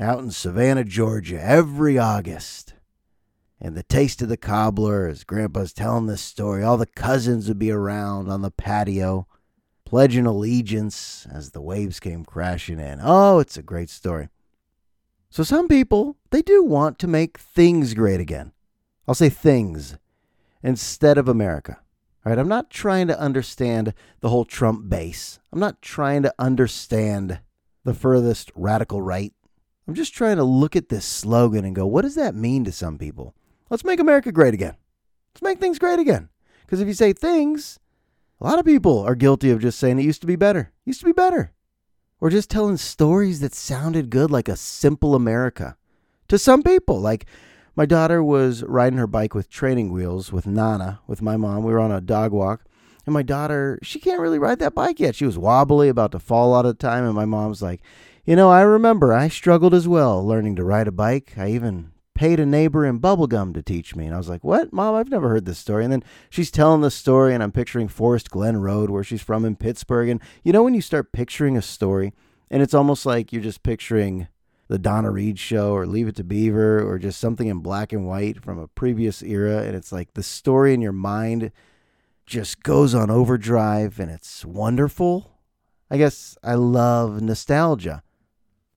out 0.01 0.21
in 0.21 0.31
Savannah, 0.31 0.85
Georgia, 0.85 1.43
every 1.43 1.99
August. 1.99 2.75
And 3.61 3.77
the 3.77 3.83
taste 3.83 4.23
of 4.23 4.29
the 4.29 4.37
cobbler, 4.37 5.09
as 5.09 5.25
Grandpa's 5.25 5.73
telling 5.73 6.07
this 6.07 6.21
story, 6.21 6.63
all 6.63 6.77
the 6.77 6.87
cousins 6.87 7.49
would 7.49 7.59
be 7.59 7.73
around 7.73 8.31
on 8.31 8.43
the 8.43 8.53
patio, 8.53 9.27
pledging 9.85 10.27
allegiance 10.27 11.27
as 11.33 11.51
the 11.51 11.61
waves 11.61 11.99
came 11.99 12.25
crashing 12.25 12.79
in. 12.79 13.01
Oh, 13.03 13.41
it's 13.41 13.57
a 13.57 13.63
great 13.63 13.91
story. 13.91 14.29
So, 15.31 15.43
some 15.43 15.69
people, 15.69 16.17
they 16.31 16.43
do 16.43 16.63
want 16.63 16.99
to 17.01 17.09
make 17.09 17.39
things 17.39 17.95
great 17.95 18.21
again. 18.21 18.53
I'll 19.07 19.15
say 19.15 19.29
things 19.29 19.99
instead 20.63 21.19
of 21.19 21.29
America. 21.29 21.81
All 22.29 22.35
right, 22.35 22.39
I'm 22.39 22.47
not 22.47 22.69
trying 22.69 23.07
to 23.07 23.19
understand 23.19 23.95
the 24.21 24.29
whole 24.29 24.45
Trump 24.45 24.91
base. 24.91 25.39
I'm 25.51 25.59
not 25.59 25.81
trying 25.81 26.23
to 26.25 26.35
understand 26.39 27.41
the 27.85 27.95
furthest 27.95 28.53
radical 28.55 29.01
right. 29.01 29.33
I'm 29.87 29.95
just 29.95 30.13
trying 30.13 30.37
to 30.37 30.45
look 30.45 30.77
at 30.77 30.91
this 30.91 31.07
slogan 31.07 31.65
and 31.65 31.75
go, 31.75 31.87
what 31.87 32.03
does 32.03 32.17
that 32.17 32.35
mean 32.35 32.67
to 32.67 32.71
some 32.71 32.99
people? 32.99 33.35
Let's 33.71 33.83
make 33.83 33.99
America 33.99 34.31
great 34.31 34.53
again. 34.53 34.77
Let's 35.33 35.41
make 35.41 35.59
things 35.59 35.79
great 35.79 36.01
again. 36.01 36.29
Because 36.67 36.83
if 36.83 36.87
you 36.87 36.93
say 36.93 37.15
things, 37.15 37.81
a 38.43 38.45
lot 38.45 38.59
of 38.59 38.67
people 38.67 38.99
are 38.99 39.15
guilty 39.15 39.49
of 39.49 39.63
just 39.63 39.79
saying 39.79 39.99
it 39.99 40.05
used 40.05 40.21
to 40.21 40.27
be 40.27 40.37
better. 40.37 40.71
It 40.85 40.91
used 40.91 41.01
to 41.01 41.07
be 41.07 41.13
better. 41.13 41.55
Or 42.21 42.29
just 42.29 42.51
telling 42.51 42.77
stories 42.77 43.41
that 43.41 43.55
sounded 43.55 44.11
good 44.11 44.31
like 44.31 44.51
a 44.51 44.57
simple 44.57 45.15
America. 45.15 45.79
To 46.29 46.37
some 46.37 46.63
people, 46.63 47.01
like 47.01 47.25
my 47.79 47.87
daughter 47.87 48.25
was 48.25 48.65
riding 48.65 48.99
her 48.99 49.07
bike 49.07 49.37
with 49.37 49.49
training 49.49 49.93
wheels 49.93 50.33
with 50.33 50.49
Nana, 50.49 50.99
with 51.07 51.23
my 51.23 51.37
mom. 51.37 51.63
We 51.63 51.73
were 51.73 51.79
on 51.79 51.93
a 51.93 52.01
dog 52.01 52.33
walk. 52.33 52.65
And 53.07 53.13
my 53.13 53.23
daughter, 53.23 53.79
she 53.85 54.01
can't 54.01 54.21
really 54.21 54.41
ride 54.41 54.59
that 54.59 54.75
bike 54.75 54.99
yet. 54.99 55.15
She 55.15 55.25
was 55.25 55.39
wobbly, 55.39 55.89
about 55.89 56.11
to 56.11 56.19
fall 56.19 56.57
out 56.57 56.67
of 56.67 56.79
time. 56.79 57.05
And 57.05 57.15
my 57.15 57.25
mom's 57.25 57.63
like, 57.63 57.81
You 58.25 58.35
know, 58.35 58.51
I 58.51 58.63
remember 58.63 59.15
I 59.15 59.29
struggled 59.29 59.75
as 59.75 59.87
well 59.87 60.27
learning 60.27 60.57
to 60.57 60.65
ride 60.65 60.89
a 60.89 60.93
bike. 60.93 61.35
I 61.37 61.53
even 61.53 61.93
paid 62.15 62.41
a 62.41 62.47
neighbor 62.47 62.85
in 62.85 62.99
bubblegum 62.99 63.55
to 63.55 63.63
teach 63.63 63.95
me. 63.95 64.07
And 64.07 64.15
I 64.15 64.19
was 64.19 64.29
like, 64.29 64.43
What? 64.43 64.73
Mom, 64.73 64.97
I've 64.97 65.09
never 65.09 65.29
heard 65.29 65.45
this 65.45 65.59
story. 65.59 65.85
And 65.85 65.93
then 65.93 66.03
she's 66.31 66.51
telling 66.51 66.81
the 66.81 66.91
story, 66.91 67.33
and 67.33 67.45
I'm 67.45 67.53
picturing 67.53 67.87
Forest 67.87 68.29
Glen 68.33 68.57
Road, 68.57 68.91
where 68.91 69.05
she's 69.05 69.23
from 69.23 69.45
in 69.45 69.55
Pittsburgh. 69.55 70.09
And 70.09 70.21
you 70.43 70.53
know, 70.53 70.65
when 70.65 70.75
you 70.75 70.83
start 70.83 71.13
picturing 71.13 71.57
a 71.57 71.63
story, 71.63 72.13
and 72.51 72.61
it's 72.61 72.75
almost 72.75 73.07
like 73.07 73.33
you're 73.33 73.41
just 73.41 73.63
picturing 73.63 74.27
the 74.69 74.79
Donna 74.79 75.11
Reed 75.11 75.39
show 75.39 75.73
or 75.73 75.87
Leave 75.87 76.09
It 76.09 76.17
to 76.17 76.25
Beaver 76.25 76.87
or 76.87 76.99
just 76.99 77.19
something 77.19 77.49
in 77.49 77.59
black 77.59 77.93
and 77.93 78.07
white 78.07 78.43
from 78.43 78.59
a 78.59 78.69
previous 78.69 79.23
era. 79.23 79.63
And 79.63 79.75
it's 79.75 79.93
like 79.93 80.15
the 80.15 80.23
story 80.23 80.75
in 80.75 80.83
your 80.83 80.93
mind 80.93 81.51
just 82.27 82.63
goes 82.63 82.95
on 82.95 83.11
overdrive 83.11 83.99
and 83.99 84.11
it's 84.11 84.45
wonderful. 84.45 85.39
I 85.91 85.97
guess 85.97 86.37
I 86.43 86.55
love 86.55 87.23
nostalgia. 87.23 88.03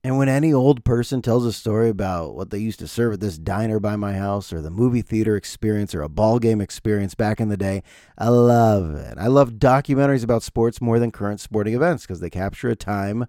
And 0.04 0.18
when 0.18 0.28
any 0.28 0.52
old 0.52 0.84
person 0.84 1.22
tells 1.22 1.46
a 1.46 1.52
story 1.52 1.88
about 1.88 2.34
what 2.34 2.50
they 2.50 2.58
used 2.58 2.80
to 2.80 2.88
serve 2.88 3.12
at 3.12 3.20
this 3.20 3.38
diner 3.38 3.78
by 3.78 3.94
my 3.94 4.14
house 4.14 4.52
or 4.52 4.60
the 4.60 4.70
movie 4.70 5.02
theater 5.02 5.36
experience 5.36 5.94
or 5.94 6.02
a 6.02 6.08
ball 6.08 6.40
game 6.40 6.60
experience 6.60 7.14
back 7.14 7.38
in 7.38 7.50
the 7.50 7.56
day, 7.56 7.84
I 8.18 8.28
love 8.30 8.94
it. 8.94 9.16
I 9.16 9.28
love 9.28 9.52
documentaries 9.52 10.24
about 10.24 10.42
sports 10.42 10.80
more 10.80 10.98
than 10.98 11.12
current 11.12 11.38
sporting 11.38 11.74
events 11.74 12.04
because 12.04 12.18
they 12.18 12.30
capture 12.30 12.68
a 12.68 12.74
time 12.74 13.26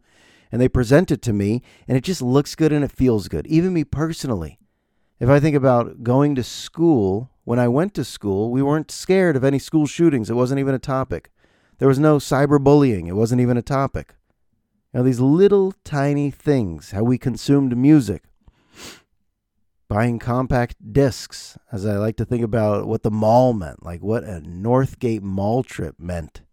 and 0.53 0.62
they 0.62 0.69
present 0.69 1.10
it 1.10 1.24
to 1.24 1.33
me 1.33 1.63
and 1.88 1.98
it 1.98 2.03
just 2.03 2.22
looks 2.22 2.53
good 2.53 2.72
and 2.72 2.86
it 2.86 2.91
feels 2.91 3.27
good. 3.27 3.48
Even 3.48 3.74
me 3.74 3.83
personally. 3.83 4.60
If 5.19 5.27
I 5.27 5.39
think 5.39 5.55
about 5.55 6.03
going 6.03 6.36
to 6.36 6.43
school, 6.43 7.31
when 7.43 7.57
I 7.57 7.67
went 7.67 7.95
to 7.95 8.03
school, 8.03 8.51
we 8.51 8.62
weren't 8.62 8.91
scared 8.91 9.36
of 9.36 9.43
any 9.43 9.57
school 9.57 9.88
shootings. 9.88 10.29
It 10.29 10.36
wasn't 10.36 10.60
even 10.60 10.75
a 10.75 10.79
topic. 10.79 11.31
There 11.79 11.88
was 11.88 11.98
no 11.98 12.17
cyberbullying. 12.17 13.07
It 13.07 13.13
wasn't 13.13 13.41
even 13.41 13.57
a 13.57 13.63
topic. 13.63 14.13
Now, 14.93 15.01
these 15.01 15.19
little 15.19 15.74
tiny 15.83 16.29
things, 16.29 16.91
how 16.91 17.01
we 17.01 17.17
consumed 17.17 17.75
music, 17.75 18.22
buying 19.88 20.19
compact 20.19 20.93
discs, 20.93 21.57
as 21.72 21.83
I 21.83 21.98
like 21.98 22.17
to 22.17 22.25
think 22.25 22.43
about 22.43 22.86
what 22.86 23.01
the 23.01 23.10
mall 23.10 23.53
meant, 23.53 23.81
like 23.83 24.03
what 24.03 24.24
a 24.24 24.39
Northgate 24.45 25.24
mall 25.24 25.63
trip 25.63 25.95
meant. 25.98 26.43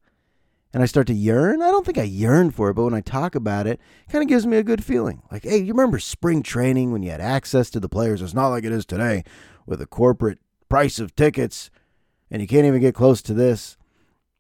And 0.73 0.83
I 0.83 0.87
start 0.87 1.09
to 1.09 1.15
yearn. 1.15 1.63
I 1.63 1.69
don't 1.69 1.85
think 1.85 1.99
I 1.99 2.05
yearn 2.05 2.53
for 2.53 2.71
it, 2.71 2.75
but 2.75 2.85
when 2.85 2.95
I 2.95 3.01
talk 3.01 3.35
about 3.35 3.67
it, 3.67 3.81
it 4.07 4.13
kind 4.13 4.23
of 4.23 4.29
gives 4.29 4.47
me 4.47 4.57
a 4.57 4.63
good 4.63 4.85
feeling. 4.85 5.23
Like, 5.31 5.43
hey, 5.43 5.59
you 5.59 5.73
remember 5.73 5.99
spring 5.99 6.43
training 6.43 6.93
when 6.93 7.03
you 7.03 7.11
had 7.11 7.21
access 7.21 7.71
to 7.71 7.81
the 7.81 7.89
players? 7.89 8.23
It's 8.23 8.35
not 8.35 8.49
like 8.49 8.65
it 8.65 8.73
is 8.73 8.87
today 8.87 9.25
with 9.67 9.81
a 9.81 9.87
corporate 9.87 10.39
price 10.69 11.01
of 11.01 11.17
tickets 11.17 11.71
and 12.31 12.41
you 12.41 12.49
can't 12.49 12.67
even 12.67 12.81
get 12.81 12.95
close 12.95 13.21
to 13.23 13.35
this. 13.35 13.77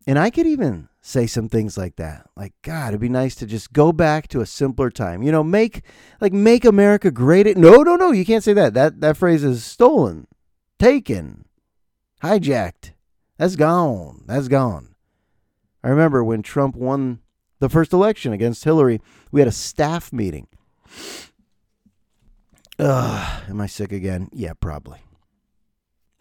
And 0.06 0.18
I 0.18 0.30
could 0.30 0.46
even 0.46 0.88
say 1.02 1.26
some 1.26 1.48
things 1.48 1.76
like 1.76 1.96
that. 1.96 2.28
Like, 2.36 2.54
God, 2.62 2.88
it'd 2.88 3.00
be 3.00 3.08
nice 3.08 3.34
to 3.36 3.46
just 3.46 3.72
go 3.72 3.92
back 3.92 4.28
to 4.28 4.40
a 4.40 4.46
simpler 4.46 4.90
time. 4.90 5.22
You 5.22 5.32
know, 5.32 5.42
make 5.42 5.82
like 6.20 6.32
make 6.32 6.64
America 6.64 7.10
great. 7.10 7.46
At, 7.46 7.56
No, 7.56 7.82
no, 7.82 7.96
no, 7.96 8.12
you 8.12 8.24
can't 8.24 8.44
say 8.44 8.52
that. 8.54 8.74
That 8.74 9.00
that 9.00 9.16
phrase 9.16 9.44
is 9.44 9.64
stolen, 9.64 10.26
taken, 10.78 11.44
hijacked. 12.22 12.92
That's 13.36 13.56
gone. 13.56 14.24
That's 14.26 14.48
gone. 14.48 14.89
I 15.82 15.88
remember 15.88 16.22
when 16.22 16.42
Trump 16.42 16.76
won 16.76 17.20
the 17.58 17.68
first 17.68 17.92
election 17.92 18.32
against 18.32 18.64
Hillary, 18.64 19.00
we 19.30 19.40
had 19.40 19.48
a 19.48 19.52
staff 19.52 20.12
meeting. 20.12 20.46
Ugh, 22.78 23.42
am 23.48 23.60
I 23.60 23.66
sick 23.66 23.92
again? 23.92 24.28
Yeah, 24.32 24.52
probably 24.58 25.00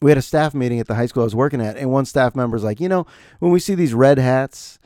we 0.01 0.11
had 0.11 0.17
a 0.17 0.21
staff 0.21 0.53
meeting 0.53 0.79
at 0.79 0.87
the 0.87 0.95
high 0.95 1.05
school 1.05 1.23
I 1.23 1.25
was 1.25 1.35
working 1.35 1.61
at, 1.61 1.77
and 1.77 1.91
one 1.91 2.05
staff 2.05 2.35
member's 2.35 2.63
like, 2.63 2.79
you 2.79 2.89
know, 2.89 3.05
when 3.39 3.51
we 3.51 3.59
see 3.59 3.75
these 3.75 3.93
red 3.93 4.17
hats, 4.17 4.79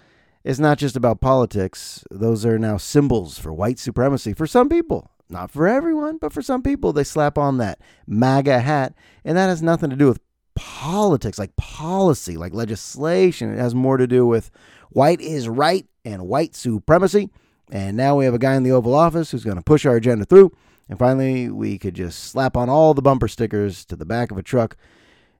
it's 0.43 0.59
not 0.59 0.77
just 0.77 0.95
about 0.95 1.21
politics. 1.21 2.03
Those 2.09 2.45
are 2.45 2.59
now 2.59 2.77
symbols 2.77 3.37
for 3.37 3.53
white 3.53 3.79
supremacy 3.79 4.33
for 4.33 4.47
some 4.47 4.69
people. 4.69 5.09
Not 5.29 5.51
for 5.51 5.67
everyone, 5.67 6.17
but 6.17 6.33
for 6.33 6.41
some 6.41 6.61
people, 6.61 6.93
they 6.93 7.03
slap 7.03 7.37
on 7.37 7.57
that 7.57 7.79
MAGA 8.07 8.59
hat, 8.59 8.93
and 9.23 9.37
that 9.37 9.47
has 9.47 9.61
nothing 9.61 9.89
to 9.89 9.95
do 9.95 10.07
with 10.07 10.19
politics, 10.55 11.39
like 11.39 11.55
policy, 11.55 12.37
like 12.37 12.53
legislation. 12.53 13.53
It 13.53 13.59
has 13.59 13.75
more 13.75 13.97
to 13.97 14.07
do 14.07 14.25
with 14.25 14.51
white 14.89 15.21
is 15.21 15.47
right 15.47 15.85
and 16.05 16.27
white 16.27 16.55
supremacy. 16.55 17.29
And 17.71 17.97
now 17.97 18.17
we 18.17 18.25
have 18.25 18.33
a 18.33 18.39
guy 18.39 18.55
in 18.55 18.63
the 18.63 18.71
Oval 18.71 18.93
Office 18.93 19.31
who's 19.31 19.43
going 19.43 19.57
to 19.57 19.63
push 19.63 19.85
our 19.85 19.95
agenda 19.95 20.25
through. 20.25 20.51
And 20.89 20.99
finally, 20.99 21.49
we 21.49 21.77
could 21.77 21.95
just 21.95 22.25
slap 22.25 22.57
on 22.57 22.69
all 22.69 22.93
the 22.93 23.01
bumper 23.01 23.27
stickers 23.27 23.85
to 23.85 23.95
the 23.95 24.05
back 24.05 24.31
of 24.31 24.37
a 24.37 24.43
truck 24.43 24.75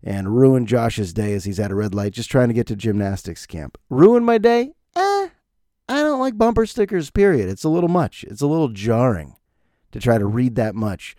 and 0.03 0.36
ruin 0.36 0.65
Josh's 0.65 1.13
day 1.13 1.34
as 1.34 1.46
he's 1.46 1.60
at 1.60 1.72
a 1.72 1.75
red 1.75 1.93
light 1.93 2.13
just 2.13 2.32
trying 2.32 2.48
to 2.48 2.53
get 2.53 2.67
to 2.67 2.75
gymnastics 2.75 3.46
camp. 3.46 3.77
Ruin 3.89 4.24
my 4.24 4.38
day? 4.38 4.74
Eh, 4.96 5.29
I 5.89 6.01
don't 6.01 6.20
like 6.20 6.38
bumper 6.38 6.65
stickers, 6.65 7.10
period. 7.10 7.50
It's 7.50 7.63
a 7.63 7.70
little 7.70 7.89
much. 7.89 8.24
It's 8.25 8.41
a 8.41 8.48
little 8.48 8.70
jarring 8.70 9.36
to 9.91 10.00
try 10.00 10.17
to 10.17 10.25
read 10.25 10.55
that 10.55 10.75
much 10.75 11.15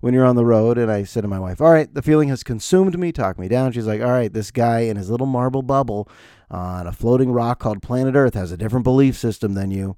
when 0.00 0.14
you're 0.14 0.24
on 0.24 0.36
the 0.36 0.44
road. 0.44 0.78
And 0.78 0.90
I 0.90 1.04
said 1.04 1.22
to 1.22 1.28
my 1.28 1.38
wife, 1.38 1.60
All 1.60 1.72
right, 1.72 1.92
the 1.92 2.02
feeling 2.02 2.28
has 2.28 2.42
consumed 2.42 2.98
me. 2.98 3.12
Talk 3.12 3.38
me 3.38 3.48
down. 3.48 3.72
She's 3.72 3.86
like, 3.86 4.00
All 4.00 4.10
right, 4.10 4.32
this 4.32 4.50
guy 4.50 4.80
in 4.80 4.96
his 4.96 5.10
little 5.10 5.26
marble 5.26 5.62
bubble 5.62 6.08
on 6.50 6.86
a 6.86 6.92
floating 6.92 7.32
rock 7.32 7.58
called 7.58 7.82
planet 7.82 8.14
Earth 8.14 8.34
has 8.34 8.52
a 8.52 8.56
different 8.56 8.84
belief 8.84 9.16
system 9.16 9.54
than 9.54 9.70
you. 9.70 9.96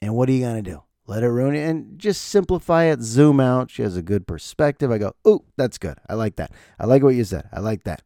And 0.00 0.14
what 0.14 0.28
are 0.28 0.32
you 0.32 0.40
going 0.40 0.62
to 0.62 0.70
do? 0.70 0.82
let 1.08 1.22
it 1.22 1.28
ruin 1.28 1.56
it 1.56 1.66
and 1.66 1.98
just 1.98 2.22
simplify 2.22 2.84
it, 2.84 3.00
zoom 3.00 3.40
out. 3.40 3.70
She 3.70 3.82
has 3.82 3.96
a 3.96 4.02
good 4.02 4.26
perspective. 4.26 4.90
I 4.90 4.98
go, 4.98 5.14
oh, 5.24 5.44
that's 5.56 5.78
good. 5.78 5.96
I 6.06 6.14
like 6.14 6.36
that. 6.36 6.52
I 6.78 6.84
like 6.84 7.02
what 7.02 7.14
you 7.14 7.24
said. 7.24 7.48
I 7.50 7.60
like 7.60 7.84
that. 7.84 8.02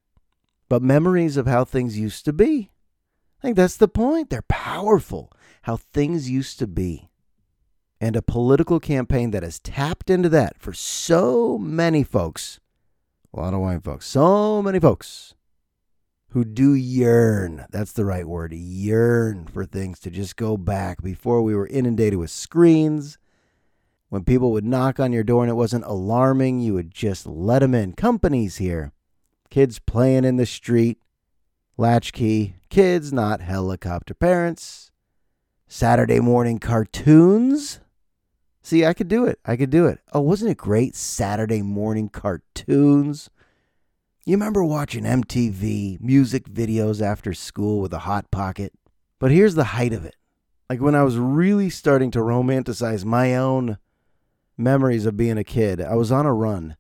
But 0.68 0.82
memories 0.82 1.36
of 1.36 1.46
how 1.46 1.64
things 1.64 1.98
used 1.98 2.24
to 2.24 2.32
be. 2.32 2.70
I 3.40 3.42
think 3.42 3.56
that's 3.56 3.76
the 3.76 3.88
point. 3.88 4.30
They're 4.30 4.42
powerful. 4.42 5.32
How 5.62 5.76
things 5.76 6.30
used 6.30 6.60
to 6.60 6.68
be. 6.68 7.10
And 8.02 8.16
a 8.16 8.20
political 8.20 8.80
campaign 8.80 9.30
that 9.30 9.44
has 9.44 9.60
tapped 9.60 10.10
into 10.10 10.28
that 10.30 10.58
for 10.58 10.72
so 10.72 11.56
many 11.56 12.02
folks, 12.02 12.58
a 13.32 13.38
lot 13.38 13.54
of 13.54 13.60
white 13.60 13.84
folks, 13.84 14.08
so 14.08 14.60
many 14.60 14.80
folks 14.80 15.36
who 16.30 16.44
do 16.44 16.74
yearn 16.74 17.64
that's 17.70 17.92
the 17.92 18.04
right 18.04 18.26
word 18.26 18.52
yearn 18.52 19.46
for 19.46 19.64
things 19.64 20.00
to 20.00 20.10
just 20.10 20.34
go 20.34 20.56
back. 20.56 21.00
Before 21.00 21.42
we 21.42 21.54
were 21.54 21.68
inundated 21.68 22.18
with 22.18 22.32
screens 22.32 23.18
when 24.08 24.24
people 24.24 24.50
would 24.50 24.64
knock 24.64 24.98
on 24.98 25.12
your 25.12 25.22
door 25.22 25.44
and 25.44 25.50
it 25.50 25.54
wasn't 25.54 25.84
alarming 25.84 26.58
you 26.58 26.74
would 26.74 26.90
just 26.90 27.24
let 27.24 27.60
them 27.60 27.72
in. 27.72 27.92
Companies 27.92 28.56
here 28.56 28.90
kids 29.48 29.78
playing 29.78 30.24
in 30.24 30.38
the 30.38 30.46
street 30.46 30.98
latchkey 31.76 32.56
kids 32.68 33.12
not 33.12 33.40
helicopter 33.40 34.14
parents 34.14 34.90
saturday 35.68 36.18
morning 36.18 36.58
cartoons 36.58 37.78
see 38.62 38.86
i 38.86 38.94
could 38.94 39.08
do 39.08 39.24
it 39.24 39.38
i 39.44 39.56
could 39.56 39.70
do 39.70 39.86
it 39.86 40.00
oh 40.12 40.20
wasn't 40.20 40.50
it 40.50 40.56
great 40.56 40.94
saturday 40.94 41.62
morning 41.62 42.08
cartoons 42.08 43.28
you 44.24 44.36
remember 44.36 44.62
watching 44.62 45.02
MTV 45.02 46.00
music 46.00 46.48
videos 46.48 47.02
after 47.02 47.34
school 47.34 47.80
with 47.80 47.92
a 47.92 48.00
hot 48.00 48.30
pocket? 48.30 48.72
But 49.18 49.32
here's 49.32 49.56
the 49.56 49.64
height 49.64 49.92
of 49.92 50.04
it. 50.04 50.14
Like 50.70 50.80
when 50.80 50.94
I 50.94 51.02
was 51.02 51.16
really 51.16 51.68
starting 51.70 52.12
to 52.12 52.20
romanticize 52.20 53.04
my 53.04 53.34
own 53.34 53.78
memories 54.56 55.06
of 55.06 55.16
being 55.16 55.38
a 55.38 55.42
kid, 55.44 55.80
I 55.80 55.96
was 55.96 56.12
on 56.12 56.24
a 56.24 56.32
run 56.32 56.76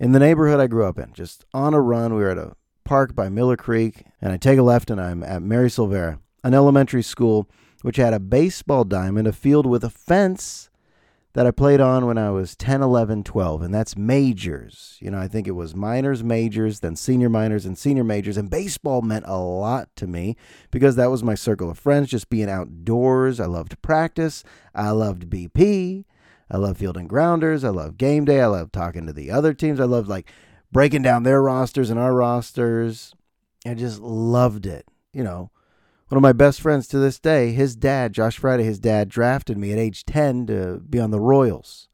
in 0.00 0.12
the 0.12 0.18
neighborhood 0.18 0.60
I 0.60 0.66
grew 0.66 0.86
up 0.86 0.98
in, 0.98 1.12
just 1.12 1.44
on 1.52 1.74
a 1.74 1.80
run. 1.80 2.14
We 2.14 2.22
were 2.22 2.30
at 2.30 2.38
a 2.38 2.56
park 2.84 3.14
by 3.14 3.28
Miller 3.28 3.58
Creek, 3.58 4.06
and 4.22 4.32
I 4.32 4.38
take 4.38 4.58
a 4.58 4.62
left 4.62 4.88
and 4.88 4.98
I'm 4.98 5.22
at 5.22 5.42
Mary 5.42 5.68
Silveira, 5.68 6.20
an 6.42 6.54
elementary 6.54 7.02
school 7.02 7.50
which 7.82 7.96
had 7.96 8.14
a 8.14 8.18
baseball 8.18 8.84
diamond, 8.84 9.28
a 9.28 9.32
field 9.34 9.66
with 9.66 9.84
a 9.84 9.90
fence 9.90 10.70
that 11.34 11.46
I 11.46 11.50
played 11.50 11.80
on 11.80 12.06
when 12.06 12.18
I 12.18 12.30
was 12.30 12.54
10, 12.54 12.82
11, 12.82 13.24
12, 13.24 13.62
and 13.62 13.72
that's 13.72 13.96
majors. 13.96 14.98
You 15.00 15.10
know, 15.10 15.18
I 15.18 15.28
think 15.28 15.48
it 15.48 15.52
was 15.52 15.74
minors, 15.74 16.22
majors, 16.22 16.80
then 16.80 16.94
senior 16.94 17.30
minors, 17.30 17.64
and 17.64 17.78
senior 17.78 18.04
majors. 18.04 18.36
And 18.36 18.50
baseball 18.50 19.00
meant 19.00 19.24
a 19.26 19.38
lot 19.38 19.88
to 19.96 20.06
me 20.06 20.36
because 20.70 20.96
that 20.96 21.10
was 21.10 21.22
my 21.22 21.34
circle 21.34 21.70
of 21.70 21.78
friends, 21.78 22.10
just 22.10 22.28
being 22.28 22.50
outdoors. 22.50 23.40
I 23.40 23.46
loved 23.46 23.80
practice. 23.80 24.44
I 24.74 24.90
loved 24.90 25.30
BP. 25.30 26.04
I 26.50 26.56
loved 26.58 26.78
fielding 26.78 27.08
grounders. 27.08 27.64
I 27.64 27.70
loved 27.70 27.96
game 27.96 28.26
day. 28.26 28.42
I 28.42 28.46
loved 28.46 28.74
talking 28.74 29.06
to 29.06 29.12
the 29.12 29.30
other 29.30 29.54
teams. 29.54 29.80
I 29.80 29.84
loved 29.84 30.08
like 30.08 30.30
breaking 30.70 31.02
down 31.02 31.22
their 31.22 31.40
rosters 31.40 31.88
and 31.88 31.98
our 31.98 32.12
rosters. 32.12 33.14
I 33.66 33.72
just 33.72 34.00
loved 34.00 34.66
it. 34.66 34.86
You 35.14 35.24
know, 35.24 35.50
one 36.12 36.18
of 36.18 36.22
my 36.22 36.34
best 36.34 36.60
friends 36.60 36.86
to 36.86 36.98
this 36.98 37.18
day, 37.18 37.52
his 37.52 37.74
dad, 37.74 38.12
Josh 38.12 38.36
Friday, 38.36 38.64
his 38.64 38.78
dad 38.78 39.08
drafted 39.08 39.56
me 39.56 39.72
at 39.72 39.78
age 39.78 40.04
10 40.04 40.46
to 40.48 40.82
be 40.86 41.00
on 41.00 41.10
the 41.10 41.18
Royals. 41.18 41.88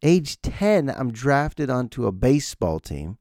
Age 0.00 0.40
10, 0.42 0.88
I'm 0.88 1.10
drafted 1.10 1.68
onto 1.68 2.06
a 2.06 2.12
baseball 2.12 2.78
team. 2.78 3.18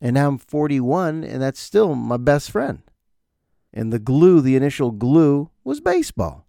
And 0.00 0.14
now 0.14 0.28
I'm 0.28 0.38
41, 0.38 1.24
and 1.24 1.42
that's 1.42 1.58
still 1.58 1.96
my 1.96 2.16
best 2.16 2.52
friend. 2.52 2.82
And 3.74 3.92
the 3.92 3.98
glue, 3.98 4.40
the 4.40 4.54
initial 4.54 4.92
glue, 4.92 5.50
was 5.64 5.80
baseball. 5.80 6.46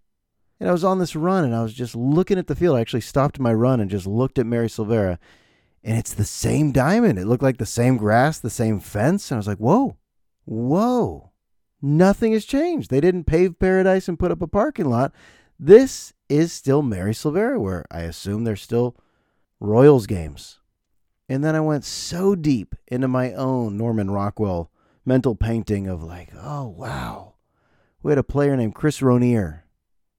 And 0.60 0.68
I 0.68 0.72
was 0.72 0.84
on 0.84 1.00
this 1.00 1.16
run, 1.16 1.44
and 1.44 1.52
I 1.52 1.64
was 1.64 1.74
just 1.74 1.96
looking 1.96 2.38
at 2.38 2.46
the 2.46 2.54
field. 2.54 2.76
I 2.76 2.80
actually 2.80 3.00
stopped 3.00 3.40
my 3.40 3.52
run 3.52 3.80
and 3.80 3.90
just 3.90 4.06
looked 4.06 4.38
at 4.38 4.46
Mary 4.46 4.68
Silveira. 4.68 5.18
And 5.82 5.98
it's 5.98 6.14
the 6.14 6.24
same 6.24 6.70
diamond. 6.70 7.18
It 7.18 7.26
looked 7.26 7.42
like 7.42 7.58
the 7.58 7.66
same 7.66 7.96
grass, 7.96 8.38
the 8.38 8.48
same 8.48 8.78
fence. 8.78 9.28
And 9.28 9.38
I 9.38 9.40
was 9.40 9.48
like, 9.48 9.58
whoa, 9.58 9.96
whoa. 10.44 11.29
Nothing 11.82 12.32
has 12.32 12.44
changed. 12.44 12.90
They 12.90 13.00
didn't 13.00 13.24
pave 13.24 13.58
paradise 13.58 14.08
and 14.08 14.18
put 14.18 14.30
up 14.30 14.42
a 14.42 14.46
parking 14.46 14.88
lot. 14.88 15.12
This 15.58 16.12
is 16.28 16.52
still 16.52 16.82
Mary 16.82 17.14
Silveira, 17.14 17.60
where 17.60 17.84
I 17.90 18.02
assume 18.02 18.44
there's 18.44 18.62
still 18.62 18.96
Royals 19.60 20.06
games. 20.06 20.58
And 21.28 21.44
then 21.44 21.54
I 21.54 21.60
went 21.60 21.84
so 21.84 22.34
deep 22.34 22.74
into 22.88 23.08
my 23.08 23.32
own 23.34 23.76
Norman 23.76 24.10
Rockwell 24.10 24.70
mental 25.04 25.34
painting 25.34 25.86
of 25.86 26.02
like, 26.02 26.30
oh, 26.34 26.66
wow. 26.66 27.34
We 28.02 28.10
had 28.10 28.18
a 28.18 28.22
player 28.24 28.56
named 28.56 28.74
Chris 28.74 29.00
Roner. 29.02 29.64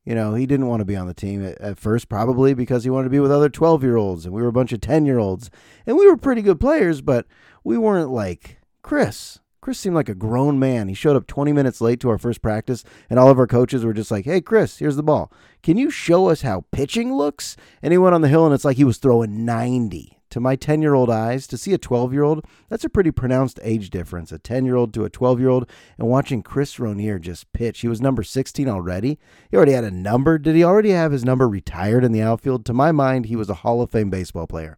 You 0.05 0.15
know, 0.15 0.33
he 0.33 0.45
didn't 0.45 0.67
want 0.67 0.81
to 0.81 0.85
be 0.85 0.95
on 0.95 1.07
the 1.07 1.13
team 1.13 1.45
at, 1.45 1.59
at 1.59 1.79
first, 1.79 2.09
probably 2.09 2.53
because 2.53 2.83
he 2.83 2.89
wanted 2.89 3.05
to 3.05 3.11
be 3.11 3.19
with 3.19 3.31
other 3.31 3.49
12 3.49 3.83
year 3.83 3.97
olds, 3.97 4.25
and 4.25 4.33
we 4.33 4.41
were 4.41 4.47
a 4.47 4.53
bunch 4.53 4.71
of 4.71 4.81
10 4.81 5.05
year 5.05 5.19
olds. 5.19 5.51
And 5.85 5.97
we 5.97 6.07
were 6.07 6.17
pretty 6.17 6.41
good 6.41 6.59
players, 6.59 7.01
but 7.01 7.27
we 7.63 7.77
weren't 7.77 8.09
like 8.09 8.59
Chris. 8.81 9.39
Chris 9.61 9.79
seemed 9.79 9.95
like 9.95 10.09
a 10.09 10.15
grown 10.15 10.57
man. 10.57 10.87
He 10.87 10.93
showed 10.93 11.15
up 11.15 11.27
20 11.27 11.53
minutes 11.53 11.81
late 11.81 11.99
to 11.99 12.09
our 12.09 12.17
first 12.17 12.41
practice, 12.41 12.83
and 13.09 13.19
all 13.19 13.29
of 13.29 13.37
our 13.37 13.47
coaches 13.47 13.85
were 13.85 13.93
just 13.93 14.11
like, 14.11 14.25
Hey, 14.25 14.41
Chris, 14.41 14.79
here's 14.79 14.95
the 14.95 15.03
ball. 15.03 15.31
Can 15.61 15.77
you 15.77 15.89
show 15.89 16.29
us 16.29 16.41
how 16.41 16.65
pitching 16.71 17.15
looks? 17.15 17.55
And 17.81 17.91
he 17.93 17.97
went 17.97 18.15
on 18.15 18.21
the 18.21 18.27
hill, 18.27 18.45
and 18.45 18.53
it's 18.53 18.65
like 18.65 18.77
he 18.77 18.83
was 18.83 18.97
throwing 18.97 19.45
90 19.45 20.17
to 20.31 20.39
my 20.39 20.55
10 20.55 20.81
year 20.81 20.95
old 20.95 21.09
eyes, 21.09 21.45
to 21.47 21.57
see 21.57 21.73
a 21.73 21.77
12 21.77 22.11
year 22.13 22.23
old, 22.23 22.45
that's 22.69 22.83
a 22.83 22.89
pretty 22.89 23.11
pronounced 23.11 23.59
age 23.61 23.89
difference. 23.89 24.31
A 24.31 24.39
10 24.39 24.65
year 24.65 24.75
old 24.75 24.93
to 24.93 25.05
a 25.05 25.09
12 25.09 25.39
year 25.39 25.49
old, 25.49 25.69
and 25.97 26.07
watching 26.07 26.41
Chris 26.41 26.79
Roner 26.79 27.19
just 27.19 27.51
pitch. 27.53 27.81
He 27.81 27.87
was 27.87 28.01
number 28.01 28.23
16 28.23 28.67
already. 28.67 29.19
He 29.51 29.57
already 29.57 29.73
had 29.73 29.83
a 29.83 29.91
number. 29.91 30.37
Did 30.39 30.55
he 30.55 30.63
already 30.63 30.91
have 30.91 31.11
his 31.11 31.23
number 31.23 31.47
retired 31.47 32.03
in 32.03 32.11
the 32.11 32.21
outfield? 32.21 32.65
To 32.65 32.73
my 32.73 32.91
mind, 32.91 33.27
he 33.27 33.35
was 33.35 33.49
a 33.49 33.55
Hall 33.55 33.81
of 33.81 33.91
Fame 33.91 34.09
baseball 34.09 34.47
player. 34.47 34.77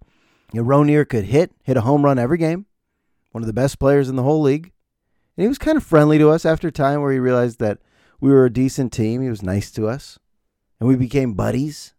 You 0.52 0.62
know, 0.62 0.68
Roner 0.68 1.06
could 1.06 1.26
hit, 1.26 1.52
hit 1.64 1.78
a 1.78 1.82
home 1.82 2.04
run 2.04 2.20
every 2.20 2.38
game, 2.38 2.66
one 3.32 3.44
of 3.44 3.48
the 3.48 3.54
best 3.54 3.80
players 3.80 4.10
in 4.10 4.16
the 4.16 4.24
whole 4.24 4.42
league. 4.42 4.73
And 5.36 5.44
he 5.44 5.48
was 5.48 5.58
kind 5.58 5.78
of 5.78 5.84
friendly 5.84 6.18
to 6.20 6.30
us 6.30 6.46
after 6.46 6.68
a 6.68 6.72
time 6.72 7.02
where 7.02 7.12
he 7.12 7.20
realized 7.20 7.60
that 7.60 7.80
we 8.20 8.32
were 8.32 8.46
a 8.46 8.54
decent 8.54 8.94
team. 8.94 9.22
He 9.22 9.30
was 9.30 9.42
nice 9.42 9.72
to 9.72 9.88
us, 9.88 10.20
and 10.80 10.88
we 10.88 10.96
became 10.96 11.34
buddies. 11.34 11.94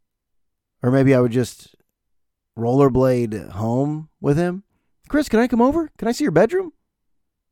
Or 0.82 0.90
maybe 0.90 1.14
I 1.14 1.20
would 1.20 1.32
just 1.32 1.74
rollerblade 2.58 3.50
home 3.50 4.08
with 4.20 4.36
him. 4.36 4.64
Chris, 5.08 5.28
can 5.28 5.40
I 5.40 5.48
come 5.48 5.60
over? 5.60 5.90
Can 5.98 6.08
I 6.08 6.12
see 6.12 6.24
your 6.24 6.30
bedroom? 6.30 6.72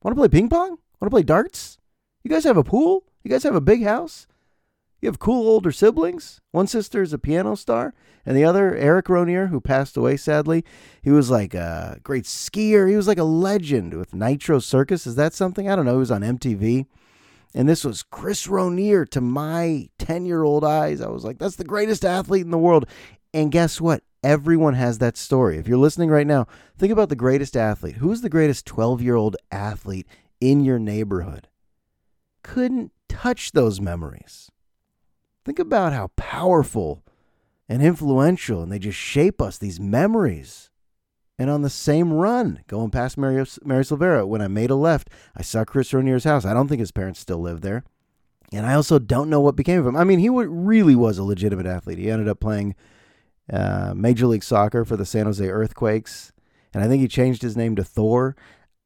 Want 0.03 0.17
to 0.17 0.21
play 0.21 0.29
ping 0.29 0.49
pong? 0.49 0.79
Want 1.01 1.07
to 1.07 1.11
play 1.11 1.23
darts? 1.23 1.79
You 2.23 2.31
guys 2.31 2.45
have 2.45 2.57
a 2.57 2.65
pool? 2.65 3.05
You 3.25 3.31
guys 3.31 3.43
have 3.43 3.55
a 3.55 3.61
big 3.61 3.85
house? 3.85 4.27
You 5.03 5.09
have 5.09 5.19
cool 5.19 5.49
older 5.49 5.73
siblings? 5.73 6.41
One 6.53 6.69
sister 6.69 7.03
is 7.03 7.13
a 7.13 7.19
piano 7.19 7.57
star, 7.57 7.93
and 8.25 8.37
the 8.37 8.45
other, 8.45 8.77
Erik 8.77 9.09
Roner, 9.09 9.49
who 9.49 9.61
passed 9.61 9.97
away 9.97 10.17
sadly, 10.17 10.65
he 11.03 11.11
was 11.11 11.29
like 11.29 11.55
a 11.55 11.99
great 12.05 12.23
skier. 12.23 12.89
He 12.89 12.95
was 12.95 13.09
like 13.09 13.19
a 13.19 13.25
legend 13.25 13.95
with 13.95 14.15
Nitro 14.15 14.61
Circus. 14.61 15.05
Is 15.05 15.17
that 15.17 15.35
something? 15.35 15.69
I 15.69 15.75
don't 15.75 15.87
know. 15.87 15.95
He 15.95 15.99
was 15.99 16.13
on 16.13 16.23
MTV. 16.23 16.87
And 17.53 17.69
this 17.69 17.85
was 17.85 18.05
Chris 18.05 18.47
Roner 18.47 19.05
to 19.07 19.21
my 19.21 19.89
10 19.99 20.25
year 20.25 20.45
old 20.45 20.65
eyes. 20.65 21.01
I 21.01 21.09
was 21.09 21.25
like, 21.25 21.39
that's 21.39 21.57
the 21.57 21.65
greatest 21.65 22.05
athlete 22.05 22.45
in 22.45 22.53
the 22.53 22.57
world. 22.57 22.87
And 23.35 23.51
guess 23.51 23.81
what? 23.81 24.05
Everyone 24.23 24.75
has 24.75 24.99
that 24.99 25.17
story. 25.17 25.59
If 25.59 25.67
you're 25.67 25.79
listening 25.79 26.11
right 26.11 26.29
now, 26.29 26.47
think 26.79 26.93
about 26.93 27.09
the 27.09 27.17
greatest 27.17 27.57
athlete. 27.57 27.97
Who's 27.97 28.21
the 28.21 28.29
greatest 28.29 28.67
12 28.67 29.03
year 29.03 29.17
old 29.17 29.37
athlete 29.51 30.07
in 30.41 30.61
your 30.61 30.79
neighborhood? 30.79 31.49
Couldn't 32.45 32.93
touch 33.09 33.51
those 33.51 33.81
memories. 33.81 34.49
Think 35.45 35.59
about 35.59 35.93
how 35.93 36.11
powerful 36.17 37.03
and 37.69 37.83
influential, 37.83 38.63
and 38.63 38.71
they 38.71 38.79
just 38.79 38.99
shape 38.99 39.41
us, 39.41 39.59
these 39.59 39.81
memories. 39.81 40.71
And 41.39 41.51
on 41.51 41.63
the 41.63 41.71
same 41.71 42.13
run, 42.13 42.61
going 42.67 42.91
past 42.91 43.19
Mary, 43.19 43.45
Mary 43.65 43.85
Silveira, 43.85 44.27
when 44.27 44.43
I 44.43 44.49
made 44.49 44.71
a 44.71 44.77
left, 44.77 45.11
I 45.35 45.43
saw 45.43 45.65
Chris 45.65 45.93
Roner's 45.93 46.25
house. 46.25 46.45
I 46.45 46.55
don't 46.55 46.69
think 46.69 46.81
his 46.81 46.93
parents 46.93 47.21
still 47.21 47.39
live 47.39 47.63
there. 47.63 47.83
And 48.53 48.67
I 48.67 48.75
also 48.75 48.99
don't 48.99 49.31
know 49.31 49.41
what 49.41 49.57
became 49.57 49.81
of 49.81 49.87
him. 49.87 49.97
I 49.97 50.05
mean, 50.05 50.19
he 50.19 50.29
really 50.29 50.95
was 50.95 51.19
a 51.19 51.25
legitimate 51.25 51.67
athlete. 51.67 51.99
He 51.99 52.11
ended 52.11 52.29
up 52.29 52.39
playing 52.39 52.75
uh, 53.51 53.95
Major 53.97 54.27
League 54.27 54.45
Soccer 54.45 54.85
for 54.85 54.97
the 54.97 55.07
San 55.07 55.27
Jose 55.27 55.45
Earthquakes, 55.45 56.33
and 56.75 56.85
I 56.85 56.89
think 56.89 57.01
he 57.01 57.09
changed 57.09 57.43
his 57.43 57.57
name 57.57 57.75
to 57.77 57.85
Thor. 57.85 58.37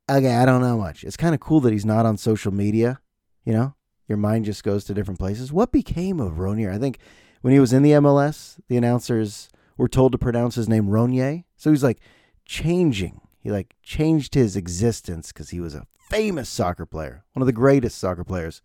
Okay, 0.08 0.34
I 0.36 0.46
don't 0.46 0.60
know 0.60 0.78
much. 0.78 1.02
It's 1.02 1.16
kind 1.16 1.34
of 1.34 1.40
cool 1.40 1.60
that 1.60 1.72
he's 1.72 1.84
not 1.84 2.06
on 2.06 2.16
social 2.16 2.52
media. 2.52 3.00
You 3.44 3.52
know, 3.52 3.74
your 4.08 4.18
mind 4.18 4.44
just 4.44 4.64
goes 4.64 4.84
to 4.84 4.94
different 4.94 5.18
places. 5.18 5.52
What 5.52 5.72
became 5.72 6.20
of 6.20 6.38
Roner? 6.38 6.70
I 6.70 6.78
think 6.78 6.98
when 7.40 7.52
he 7.52 7.60
was 7.60 7.72
in 7.72 7.82
the 7.82 7.92
MLS, 7.92 8.58
the 8.68 8.76
announcers 8.76 9.48
were 9.76 9.88
told 9.88 10.12
to 10.12 10.18
pronounce 10.18 10.54
his 10.54 10.68
name 10.68 10.88
Ronier, 10.88 11.44
so 11.56 11.70
he's 11.70 11.84
like 11.84 12.00
changing. 12.44 13.20
He 13.38 13.50
like 13.50 13.76
changed 13.82 14.34
his 14.34 14.56
existence 14.56 15.32
because 15.32 15.50
he 15.50 15.60
was 15.60 15.74
a 15.74 15.86
famous 16.10 16.48
soccer 16.48 16.86
player, 16.86 17.24
one 17.32 17.42
of 17.42 17.46
the 17.46 17.52
greatest 17.52 17.98
soccer 17.98 18.24
players. 18.24 18.62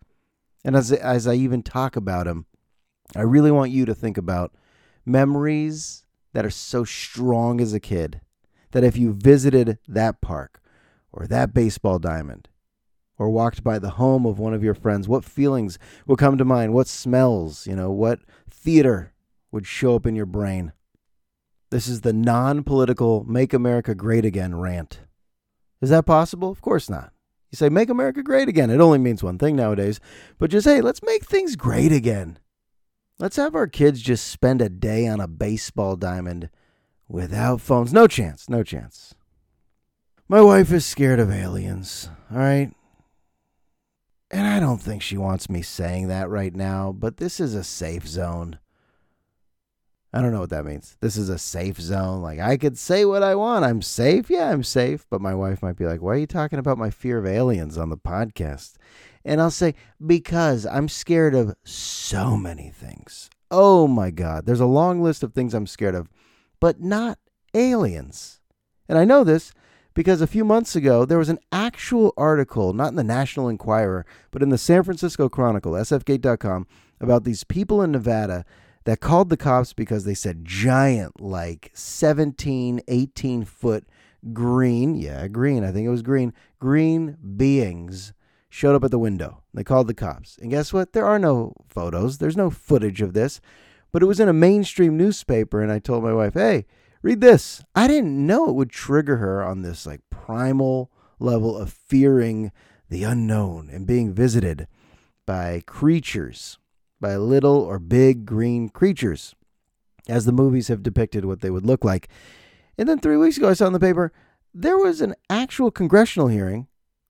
And 0.64 0.76
as 0.76 0.92
as 0.92 1.26
I 1.26 1.34
even 1.34 1.62
talk 1.62 1.96
about 1.96 2.26
him, 2.26 2.46
I 3.14 3.22
really 3.22 3.50
want 3.50 3.72
you 3.72 3.84
to 3.84 3.94
think 3.94 4.16
about 4.16 4.54
memories 5.04 6.04
that 6.32 6.46
are 6.46 6.50
so 6.50 6.84
strong 6.84 7.60
as 7.60 7.72
a 7.72 7.80
kid 7.80 8.20
that 8.70 8.84
if 8.84 8.96
you 8.96 9.12
visited 9.12 9.78
that 9.86 10.20
park 10.20 10.62
or 11.12 11.26
that 11.26 11.52
baseball 11.52 11.98
diamond 11.98 12.48
or 13.18 13.30
walked 13.30 13.62
by 13.62 13.78
the 13.78 13.90
home 13.90 14.26
of 14.26 14.38
one 14.38 14.54
of 14.54 14.64
your 14.64 14.74
friends, 14.74 15.08
what 15.08 15.24
feelings 15.24 15.78
would 16.06 16.18
come 16.18 16.38
to 16.38 16.44
mind? 16.44 16.74
What 16.74 16.88
smells, 16.88 17.66
you 17.66 17.76
know, 17.76 17.90
what 17.90 18.20
theater 18.50 19.12
would 19.50 19.66
show 19.66 19.94
up 19.96 20.06
in 20.06 20.16
your 20.16 20.26
brain? 20.26 20.72
This 21.70 21.88
is 21.88 22.02
the 22.02 22.12
non 22.12 22.64
political 22.64 23.24
Make 23.24 23.52
America 23.52 23.94
Great 23.94 24.24
Again 24.24 24.54
rant. 24.54 25.00
Is 25.80 25.90
that 25.90 26.06
possible? 26.06 26.50
Of 26.50 26.60
course 26.60 26.90
not. 26.90 27.12
You 27.50 27.56
say, 27.56 27.68
Make 27.68 27.90
America 27.90 28.22
Great 28.22 28.48
Again. 28.48 28.70
It 28.70 28.80
only 28.80 28.98
means 28.98 29.22
one 29.22 29.38
thing 29.38 29.56
nowadays. 29.56 30.00
But 30.38 30.50
just, 30.50 30.66
hey, 30.66 30.80
let's 30.80 31.02
make 31.02 31.24
things 31.24 31.56
great 31.56 31.92
again. 31.92 32.38
Let's 33.18 33.36
have 33.36 33.54
our 33.54 33.66
kids 33.66 34.00
just 34.00 34.26
spend 34.26 34.60
a 34.60 34.68
day 34.68 35.06
on 35.06 35.20
a 35.20 35.28
baseball 35.28 35.96
diamond 35.96 36.50
without 37.08 37.60
phones. 37.60 37.92
No 37.92 38.06
chance. 38.06 38.48
No 38.48 38.62
chance. 38.62 39.14
My 40.28 40.40
wife 40.40 40.72
is 40.72 40.86
scared 40.86 41.20
of 41.20 41.30
aliens, 41.30 42.08
all 42.30 42.38
right? 42.38 42.72
And 44.32 44.46
I 44.46 44.58
don't 44.60 44.80
think 44.80 45.02
she 45.02 45.18
wants 45.18 45.50
me 45.50 45.60
saying 45.60 46.08
that 46.08 46.30
right 46.30 46.56
now, 46.56 46.90
but 46.90 47.18
this 47.18 47.38
is 47.38 47.54
a 47.54 47.62
safe 47.62 48.08
zone. 48.08 48.58
I 50.14 50.22
don't 50.22 50.32
know 50.32 50.40
what 50.40 50.50
that 50.50 50.64
means. 50.64 50.96
This 51.00 51.16
is 51.16 51.28
a 51.28 51.38
safe 51.38 51.78
zone. 51.78 52.22
Like, 52.22 52.38
I 52.38 52.56
could 52.56 52.78
say 52.78 53.04
what 53.04 53.22
I 53.22 53.34
want. 53.34 53.64
I'm 53.64 53.82
safe. 53.82 54.30
Yeah, 54.30 54.50
I'm 54.50 54.62
safe. 54.62 55.06
But 55.08 55.20
my 55.20 55.34
wife 55.34 55.62
might 55.62 55.76
be 55.76 55.86
like, 55.86 56.02
why 56.02 56.12
are 56.12 56.18
you 56.18 56.26
talking 56.26 56.58
about 56.58 56.78
my 56.78 56.90
fear 56.90 57.18
of 57.18 57.26
aliens 57.26 57.78
on 57.78 57.90
the 57.90 57.96
podcast? 57.96 58.74
And 59.24 59.40
I'll 59.40 59.50
say, 59.50 59.74
because 60.04 60.66
I'm 60.66 60.88
scared 60.88 61.34
of 61.34 61.54
so 61.64 62.36
many 62.36 62.70
things. 62.70 63.30
Oh 63.50 63.86
my 63.86 64.10
God. 64.10 64.44
There's 64.44 64.60
a 64.60 64.66
long 64.66 65.02
list 65.02 65.22
of 65.22 65.32
things 65.32 65.54
I'm 65.54 65.66
scared 65.66 65.94
of, 65.94 66.08
but 66.58 66.80
not 66.80 67.18
aliens. 67.54 68.40
And 68.88 68.98
I 68.98 69.04
know 69.04 69.24
this 69.24 69.52
because 69.94 70.20
a 70.20 70.26
few 70.26 70.44
months 70.44 70.74
ago, 70.74 71.04
there 71.04 71.18
was 71.18 71.28
an 71.28 71.38
actual 71.50 72.12
article, 72.16 72.72
not 72.72 72.88
in 72.88 72.96
the 72.96 73.04
National 73.04 73.48
Enquirer, 73.48 74.06
but 74.30 74.42
in 74.42 74.48
the 74.48 74.58
San 74.58 74.82
Francisco 74.82 75.28
Chronicle, 75.28 75.72
sfgate.com, 75.72 76.66
about 77.00 77.24
these 77.24 77.44
people 77.44 77.82
in 77.82 77.92
Nevada 77.92 78.44
that 78.84 79.00
called 79.00 79.28
the 79.28 79.36
cops 79.36 79.72
because 79.72 80.04
they 80.04 80.14
said 80.14 80.44
giant, 80.44 81.20
like 81.20 81.70
17, 81.74 82.80
18 82.88 83.44
foot 83.44 83.86
green, 84.32 84.94
yeah, 84.94 85.26
green, 85.28 85.64
I 85.64 85.72
think 85.72 85.86
it 85.86 85.90
was 85.90 86.02
green, 86.02 86.32
green 86.58 87.16
beings 87.36 88.12
showed 88.48 88.74
up 88.74 88.84
at 88.84 88.90
the 88.90 88.98
window. 88.98 89.42
They 89.54 89.64
called 89.64 89.88
the 89.88 89.94
cops. 89.94 90.38
And 90.38 90.50
guess 90.50 90.72
what? 90.72 90.92
There 90.92 91.06
are 91.06 91.18
no 91.18 91.54
photos, 91.68 92.18
there's 92.18 92.36
no 92.36 92.50
footage 92.50 93.02
of 93.02 93.14
this, 93.14 93.40
but 93.92 94.02
it 94.02 94.06
was 94.06 94.20
in 94.20 94.28
a 94.28 94.34
mainstream 94.34 94.96
newspaper. 94.96 95.60
And 95.60 95.72
I 95.72 95.78
told 95.78 96.02
my 96.02 96.12
wife, 96.12 96.34
hey, 96.34 96.66
read 97.02 97.20
this. 97.20 97.62
I 97.74 97.88
didn't 97.88 98.26
know 98.26 98.48
it 98.48 98.54
would 98.54 98.70
trigger 98.70 99.16
her 99.16 99.44
on 99.44 99.62
this 99.62 99.86
like 99.86 100.00
primal 100.10 100.90
level 101.18 101.56
of 101.56 101.72
fearing 101.72 102.52
the 102.88 103.04
unknown 103.04 103.68
and 103.70 103.86
being 103.86 104.12
visited 104.12 104.68
by 105.26 105.62
creatures, 105.66 106.58
by 107.00 107.16
little 107.16 107.56
or 107.56 107.78
big 107.78 108.24
green 108.24 108.68
creatures, 108.68 109.34
as 110.08 110.24
the 110.24 110.32
movies 110.32 110.68
have 110.68 110.82
depicted 110.82 111.24
what 111.24 111.40
they 111.40 111.50
would 111.50 111.66
look 111.66 111.84
like. 111.84 112.08
And 112.78 112.88
then 112.88 112.98
three 112.98 113.16
weeks 113.16 113.36
ago, 113.36 113.48
I 113.48 113.54
saw 113.54 113.66
in 113.66 113.72
the 113.72 113.80
paper 113.80 114.12
there 114.54 114.78
was 114.78 115.00
an 115.00 115.14
actual 115.30 115.70
congressional 115.70 116.28
hearing 116.28 116.68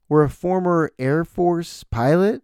where 0.09 0.22
a 0.22 0.31
former 0.31 0.92
Air 0.98 1.24
Force 1.24 1.85
pilot 1.85 2.42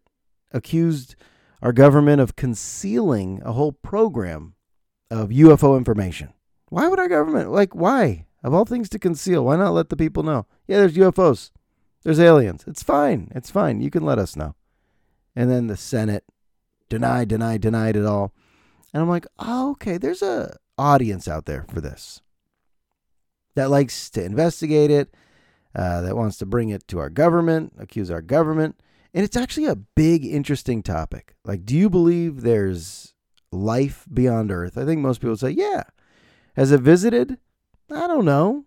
accused 0.53 1.15
our 1.63 1.73
government 1.73 2.21
of 2.21 2.37
concealing 2.37 3.43
a 3.45 3.53
whole 3.53 3.73
program 3.73 4.55
of 5.11 5.29
UFO 5.29 5.77
information. 5.77 6.33
Why 6.71 6.89
would 6.89 6.99
our 6.99 7.09
government, 7.09 7.51
like, 7.51 7.75
why? 7.75 8.27
Of 8.43 8.55
all 8.55 8.65
things 8.65 8.89
to 8.91 8.99
conceal, 8.99 9.45
why 9.45 9.57
not 9.57 9.73
let 9.73 9.89
the 9.89 9.97
people 9.97 10.23
know? 10.23 10.47
Yeah, 10.67 10.79
there's 10.79 10.97
UFOs, 10.97 11.51
there's 12.05 12.21
aliens. 12.21 12.65
It's 12.67 12.83
fine. 12.83 13.31
It's 13.35 13.51
fine. 13.51 13.81
You 13.81 13.91
can 13.91 14.05
let 14.05 14.19
us 14.19 14.37
know. 14.37 14.55
And 15.35 15.51
then 15.51 15.67
the 15.67 15.77
Senate 15.77 16.25
denied, 16.89 17.29
denied, 17.29 17.61
denied 17.61 17.97
it 17.97 18.07
all. 18.07 18.33
And 18.93 19.03
I'm 19.03 19.09
like, 19.09 19.27
oh, 19.39 19.73
okay, 19.73 19.99
there's 19.99 20.23
a 20.23 20.57
audience 20.79 21.27
out 21.27 21.47
there 21.47 21.67
for 21.69 21.81
this 21.81 22.23
that 23.57 23.71
likes 23.71 24.09
to 24.11 24.25
investigate 24.25 24.91
it, 24.91 25.13
uh, 25.75 26.01
that 26.03 26.17
wants 26.17 26.39
to 26.39 26.47
bring 26.47 26.69
it 26.69 26.87
to 26.87 26.99
our 27.01 27.11
government, 27.11 27.73
accuse 27.77 28.11
our 28.11 28.23
government. 28.23 28.81
And 29.13 29.25
it's 29.25 29.37
actually 29.37 29.67
a 29.67 29.75
big, 29.75 30.25
interesting 30.25 30.83
topic. 30.83 31.35
Like, 31.45 31.67
do 31.67 31.77
you 31.77 31.91
believe 31.91 32.43
there's 32.43 33.15
life 33.51 34.07
beyond 34.13 34.53
Earth? 34.53 34.79
I 34.79 34.85
think 34.85 35.01
most 35.01 35.21
people 35.21 35.37
say, 35.37 35.51
yeah. 35.51 35.83
Has 36.59 36.73
it 36.73 36.81
visited? 36.81 37.39
I 37.89 38.09
don't 38.09 38.25
know. 38.25 38.65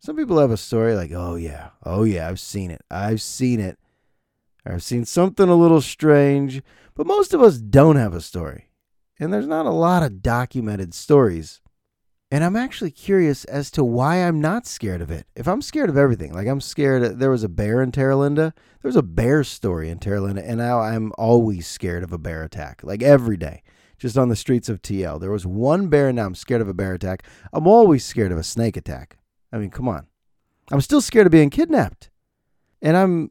Some 0.00 0.16
people 0.16 0.38
have 0.38 0.50
a 0.50 0.58
story 0.58 0.94
like, 0.94 1.12
oh, 1.12 1.34
yeah, 1.34 1.70
oh, 1.82 2.04
yeah, 2.04 2.28
I've 2.28 2.38
seen 2.38 2.70
it. 2.70 2.82
I've 2.90 3.22
seen 3.22 3.58
it. 3.58 3.78
I've 4.66 4.82
seen 4.82 5.06
something 5.06 5.48
a 5.48 5.54
little 5.54 5.80
strange. 5.80 6.62
But 6.94 7.06
most 7.06 7.32
of 7.32 7.40
us 7.40 7.56
don't 7.56 7.96
have 7.96 8.12
a 8.12 8.20
story. 8.20 8.68
And 9.18 9.32
there's 9.32 9.46
not 9.46 9.64
a 9.64 9.70
lot 9.70 10.02
of 10.02 10.20
documented 10.22 10.92
stories. 10.92 11.62
And 12.30 12.44
I'm 12.44 12.54
actually 12.54 12.90
curious 12.90 13.46
as 13.46 13.70
to 13.70 13.82
why 13.82 14.16
I'm 14.16 14.42
not 14.42 14.66
scared 14.66 15.00
of 15.00 15.10
it. 15.10 15.26
If 15.34 15.48
I'm 15.48 15.62
scared 15.62 15.88
of 15.88 15.96
everything, 15.96 16.34
like 16.34 16.46
I'm 16.46 16.60
scared, 16.60 17.18
there 17.18 17.30
was 17.30 17.44
a 17.44 17.48
bear 17.48 17.80
in 17.80 17.92
Terra 17.92 18.16
Linda. 18.16 18.52
There 18.82 18.90
was 18.90 18.96
a 18.96 19.02
bear 19.02 19.42
story 19.42 19.88
in 19.88 20.00
Terra 20.00 20.20
Linda, 20.20 20.46
and 20.46 20.58
now 20.58 20.80
I'm 20.80 21.12
always 21.16 21.66
scared 21.66 22.02
of 22.02 22.12
a 22.12 22.18
bear 22.18 22.42
attack, 22.42 22.82
like 22.84 23.02
every 23.02 23.38
day, 23.38 23.62
just 24.04 24.18
on 24.18 24.28
the 24.28 24.36
streets 24.36 24.68
of 24.68 24.82
TL. 24.82 25.18
There 25.18 25.30
was 25.30 25.46
one 25.46 25.88
bear, 25.88 26.08
and 26.08 26.16
now 26.16 26.26
I'm 26.26 26.34
scared 26.34 26.60
of 26.60 26.68
a 26.68 26.74
bear 26.74 26.92
attack. 26.92 27.22
I'm 27.54 27.66
always 27.66 28.04
scared 28.04 28.32
of 28.32 28.36
a 28.38 28.42
snake 28.42 28.76
attack. 28.76 29.16
I 29.50 29.56
mean, 29.56 29.70
come 29.70 29.88
on. 29.88 30.08
I'm 30.70 30.82
still 30.82 31.00
scared 31.00 31.24
of 31.24 31.32
being 31.32 31.48
kidnapped. 31.48 32.10
And 32.82 32.98
I'm 32.98 33.30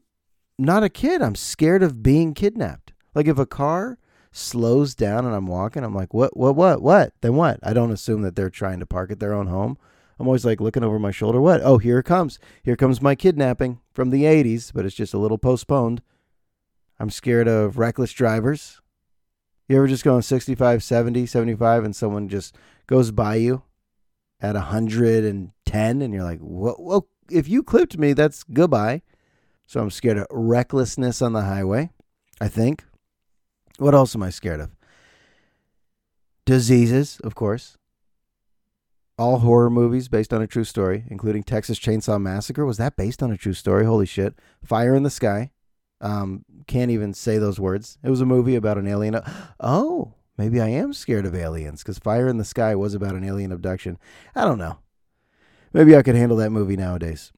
not 0.58 0.82
a 0.82 0.88
kid. 0.88 1.22
I'm 1.22 1.36
scared 1.36 1.84
of 1.84 2.02
being 2.02 2.34
kidnapped. 2.34 2.92
Like 3.14 3.28
if 3.28 3.38
a 3.38 3.46
car 3.46 3.98
slows 4.32 4.96
down 4.96 5.24
and 5.24 5.32
I'm 5.32 5.46
walking, 5.46 5.84
I'm 5.84 5.94
like, 5.94 6.12
what, 6.12 6.36
what, 6.36 6.56
what, 6.56 6.82
what? 6.82 7.12
Then 7.20 7.36
what? 7.36 7.60
I 7.62 7.72
don't 7.72 7.92
assume 7.92 8.22
that 8.22 8.34
they're 8.34 8.50
trying 8.50 8.80
to 8.80 8.86
park 8.86 9.12
at 9.12 9.20
their 9.20 9.32
own 9.32 9.46
home. 9.46 9.78
I'm 10.18 10.26
always 10.26 10.44
like 10.44 10.60
looking 10.60 10.82
over 10.82 10.98
my 10.98 11.12
shoulder. 11.12 11.40
What? 11.40 11.60
Oh, 11.62 11.78
here 11.78 12.00
it 12.00 12.04
comes. 12.04 12.40
Here 12.64 12.74
comes 12.74 13.00
my 13.00 13.14
kidnapping 13.14 13.78
from 13.92 14.10
the 14.10 14.24
80s, 14.24 14.72
but 14.74 14.84
it's 14.84 14.96
just 14.96 15.14
a 15.14 15.18
little 15.18 15.38
postponed. 15.38 16.02
I'm 16.98 17.10
scared 17.10 17.46
of 17.46 17.78
reckless 17.78 18.12
drivers. 18.12 18.80
You 19.68 19.76
ever 19.76 19.86
just 19.86 20.04
going 20.04 20.22
65, 20.22 20.82
70, 20.82 21.26
75 21.26 21.84
and 21.84 21.96
someone 21.96 22.28
just 22.28 22.56
goes 22.86 23.10
by 23.10 23.36
you 23.36 23.62
at 24.40 24.54
110 24.54 26.02
and 26.02 26.14
you're 26.14 26.22
like, 26.22 26.40
well, 26.42 26.76
well, 26.78 27.08
if 27.30 27.48
you 27.48 27.62
clipped 27.62 27.96
me, 27.96 28.12
that's 28.12 28.44
goodbye. 28.44 29.02
So 29.66 29.80
I'm 29.80 29.90
scared 29.90 30.18
of 30.18 30.26
recklessness 30.30 31.22
on 31.22 31.32
the 31.32 31.42
highway, 31.42 31.90
I 32.40 32.48
think. 32.48 32.84
What 33.78 33.94
else 33.94 34.14
am 34.14 34.22
I 34.22 34.30
scared 34.30 34.60
of? 34.60 34.76
Diseases, 36.44 37.18
of 37.24 37.34
course. 37.34 37.78
All 39.16 39.38
horror 39.38 39.70
movies 39.70 40.08
based 40.08 40.34
on 40.34 40.42
a 40.42 40.46
true 40.46 40.64
story, 40.64 41.04
including 41.08 41.42
Texas 41.42 41.78
Chainsaw 41.78 42.20
Massacre. 42.20 42.66
Was 42.66 42.76
that 42.76 42.96
based 42.96 43.22
on 43.22 43.30
a 43.30 43.36
true 43.36 43.54
story? 43.54 43.86
Holy 43.86 44.06
shit. 44.06 44.34
Fire 44.62 44.94
in 44.94 45.04
the 45.04 45.10
Sky. 45.10 45.52
Um, 46.04 46.44
can't 46.66 46.90
even 46.90 47.14
say 47.14 47.38
those 47.38 47.58
words. 47.58 47.98
It 48.02 48.10
was 48.10 48.20
a 48.20 48.26
movie 48.26 48.56
about 48.56 48.76
an 48.76 48.86
alien. 48.86 49.18
Oh, 49.58 50.12
maybe 50.36 50.60
I 50.60 50.68
am 50.68 50.92
scared 50.92 51.24
of 51.24 51.34
aliens 51.34 51.82
because 51.82 51.98
Fire 51.98 52.28
in 52.28 52.36
the 52.36 52.44
Sky 52.44 52.74
was 52.74 52.94
about 52.94 53.14
an 53.14 53.24
alien 53.24 53.50
abduction. 53.50 53.98
I 54.34 54.44
don't 54.44 54.58
know. 54.58 54.78
Maybe 55.72 55.96
I 55.96 56.02
could 56.02 56.14
handle 56.14 56.36
that 56.36 56.50
movie 56.50 56.76
nowadays. 56.76 57.32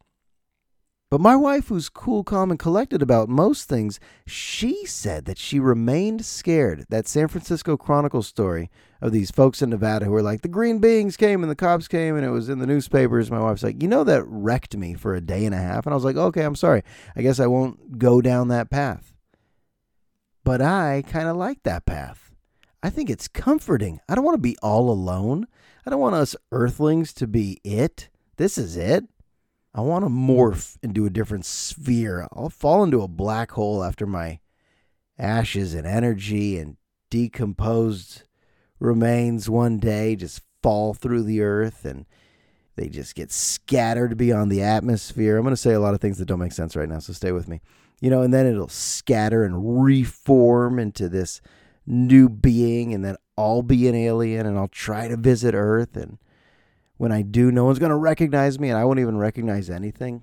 But 1.09 1.21
my 1.21 1.37
wife, 1.37 1.69
who's 1.69 1.89
cool, 1.89 2.25
calm, 2.25 2.51
and 2.51 2.59
collected 2.59 3.01
about 3.01 3.29
most 3.29 3.69
things, 3.69 4.01
she 4.27 4.85
said 4.87 5.25
that 5.27 5.39
she 5.39 5.61
remained 5.61 6.25
scared. 6.25 6.85
That 6.89 7.07
San 7.07 7.29
Francisco 7.29 7.77
Chronicle 7.77 8.25
story 8.25 8.71
of 9.01 9.13
these 9.13 9.31
folks 9.31 9.63
in 9.63 9.71
Nevada 9.71 10.07
who 10.07 10.11
were 10.11 10.23
like, 10.23 10.43
the 10.43 10.49
green 10.49 10.81
beings 10.81 11.17
came 11.17 11.45
and 11.45 11.51
the 11.51 11.55
cops 11.55 11.87
came 11.87 12.17
and 12.17 12.27
it 12.27 12.31
was 12.31 12.49
in 12.49 12.59
the 12.59 12.67
newspapers. 12.67 13.31
My 13.31 13.39
wife's 13.39 13.63
like, 13.63 13.81
you 13.81 13.87
know, 13.89 14.03
that 14.03 14.25
wrecked 14.27 14.77
me 14.77 14.95
for 14.95 15.15
a 15.15 15.21
day 15.21 15.45
and 15.45 15.55
a 15.55 15.59
half. 15.59 15.87
And 15.87 15.93
I 15.93 15.97
was 15.97 16.05
like, 16.05 16.17
okay, 16.17 16.43
I'm 16.43 16.57
sorry. 16.57 16.83
I 17.15 17.23
guess 17.23 17.39
I 17.39 17.47
won't 17.47 17.99
go 18.01 18.21
down 18.21 18.49
that 18.49 18.71
path. 18.71 19.15
But 20.43 20.61
I 20.61 21.05
kind 21.07 21.29
of 21.29 21.37
like 21.37 21.63
that 21.63 21.87
path. 21.87 22.33
I 22.83 22.91
think 22.91 23.11
it's 23.11 23.29
comforting. 23.29 24.01
I 24.09 24.17
don't 24.17 24.25
want 24.25 24.35
to 24.35 24.43
be 24.43 24.57
all 24.61 24.91
alone. 24.91 25.47
I 25.87 25.91
don't 25.91 26.01
want 26.01 26.17
us 26.17 26.35
earthlings 26.51 27.13
to 27.15 27.29
be 27.29 27.61
it. 27.63 28.09
This 28.39 28.59
is 28.59 28.77
it. 28.77 29.05
I 29.77 29.83
want 29.83 30.07
to 30.07 30.09
morph 30.09 30.79
into 30.83 31.05
a 31.05 31.11
different 31.11 31.45
sphere. 31.45 32.27
I'll 32.33 32.49
fall 32.49 32.83
into 32.83 33.03
a 33.03 33.09
black 33.09 33.51
hole 33.51 33.85
after 33.85 34.07
my 34.07 34.41
ashes 35.19 35.75
and 35.75 35.87
energy 35.87 36.59
and 36.59 36.79
decomposed 37.11 38.23
remains 38.81 39.51
one 39.51 39.79
day 39.79 40.17
just 40.17 40.41
fall 40.63 40.95
through 40.95 41.25
the 41.25 41.43
earth 41.43 41.85
and 41.85 42.07
they 42.77 42.89
just 42.89 43.15
get 43.15 43.31
scattered 43.31 44.17
beyond 44.17 44.51
the 44.51 44.63
atmosphere. 44.63 45.37
I'm 45.37 45.43
going 45.43 45.53
to 45.53 45.61
say 45.61 45.75
a 45.75 45.81
lot 45.81 45.93
of 45.93 46.01
things 46.01 46.17
that 46.19 46.27
don't 46.27 46.41
make 46.41 46.53
sense 46.53 46.75
right 46.75 46.89
now, 46.89 46.99
so 46.99 47.13
stay 47.13 47.33
with 47.33 47.47
me. 47.47 47.61
You 48.01 48.09
know, 48.09 48.23
and 48.23 48.33
then 48.33 48.47
it'll 48.47 48.69
scatter 48.69 49.45
and 49.45 49.83
reform 49.85 50.79
into 50.79 51.11
this 51.11 51.43
new 51.87 52.31
being, 52.31 52.95
and 52.95 53.05
then 53.05 53.17
I'll 53.37 53.63
be 53.63 53.89
an 53.89 53.95
alien 53.95 54.47
and 54.47 54.59
I'll 54.59 54.69
try 54.69 55.09
to 55.09 55.17
visit 55.19 55.55
Earth 55.55 55.97
and 55.97 56.19
when 56.97 57.13
I 57.13 57.23
do, 57.23 57.51
no 57.51 57.65
one's 57.65 57.79
going 57.79 57.91
to 57.91 57.97
recognize 57.97 58.59
me 58.59 58.71
and 58.71 58.79
I 58.79 58.85
won't 58.85 59.01
even 59.01 59.17
recognize 59.17 59.69
anything. 59.71 60.23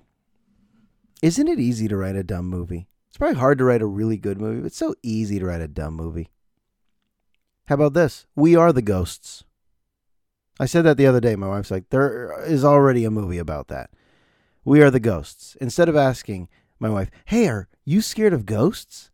Isn't 1.22 1.48
it 1.48 1.60
easy 1.60 1.88
to 1.88 1.96
write 1.96 2.16
a 2.16 2.22
dumb 2.22 2.46
movie? 2.46 2.88
It's 3.08 3.18
probably 3.18 3.38
hard 3.38 3.58
to 3.58 3.64
write 3.64 3.82
a 3.82 3.86
really 3.86 4.16
good 4.16 4.40
movie, 4.40 4.60
but 4.60 4.66
it's 4.66 4.76
so 4.76 4.94
easy 5.02 5.38
to 5.38 5.46
write 5.46 5.60
a 5.60 5.68
dumb 5.68 5.94
movie. 5.94 6.30
How 7.66 7.76
about 7.76 7.94
this? 7.94 8.26
We 8.34 8.56
are 8.56 8.72
the 8.72 8.82
ghosts. 8.82 9.44
I 10.60 10.66
said 10.66 10.82
that 10.82 10.96
the 10.96 11.06
other 11.06 11.20
day. 11.20 11.34
My 11.36 11.48
wife's 11.48 11.70
like, 11.70 11.90
there 11.90 12.42
is 12.44 12.64
already 12.64 13.04
a 13.04 13.10
movie 13.10 13.38
about 13.38 13.68
that. 13.68 13.90
We 14.64 14.82
are 14.82 14.90
the 14.90 15.00
ghosts. 15.00 15.56
Instead 15.60 15.88
of 15.88 15.96
asking 15.96 16.48
my 16.78 16.90
wife, 16.90 17.10
hey, 17.26 17.48
are 17.48 17.68
you 17.84 18.00
scared 18.00 18.32
of 18.32 18.46
ghosts? 18.46 19.10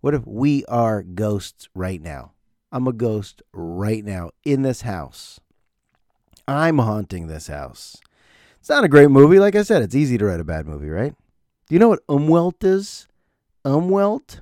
What 0.00 0.14
if 0.14 0.26
we 0.26 0.64
are 0.66 1.02
ghosts 1.02 1.68
right 1.74 2.00
now? 2.00 2.32
I'm 2.70 2.86
a 2.86 2.92
ghost 2.92 3.42
right 3.52 4.04
now 4.04 4.30
in 4.44 4.62
this 4.62 4.82
house. 4.82 5.40
I'm 6.48 6.78
haunting 6.78 7.26
this 7.26 7.48
house. 7.48 7.96
It's 8.60 8.68
not 8.68 8.84
a 8.84 8.88
great 8.88 9.10
movie. 9.10 9.38
Like 9.38 9.56
I 9.56 9.62
said, 9.62 9.82
it's 9.82 9.94
easy 9.94 10.18
to 10.18 10.24
write 10.24 10.40
a 10.40 10.44
bad 10.44 10.66
movie, 10.66 10.88
right? 10.88 11.14
Do 11.68 11.74
you 11.74 11.78
know 11.78 11.88
what 11.88 12.06
umwelt 12.06 12.62
is? 12.62 13.08
Umwelt? 13.64 14.40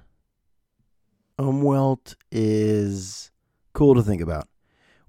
Umwelt 1.39 2.15
is 2.31 3.31
cool 3.73 3.95
to 3.95 4.03
think 4.03 4.21
about. 4.21 4.49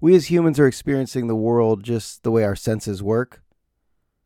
We 0.00 0.14
as 0.14 0.30
humans 0.30 0.58
are 0.58 0.66
experiencing 0.66 1.26
the 1.26 1.36
world 1.36 1.82
just 1.82 2.22
the 2.22 2.30
way 2.30 2.44
our 2.44 2.56
senses 2.56 3.02
work. 3.02 3.42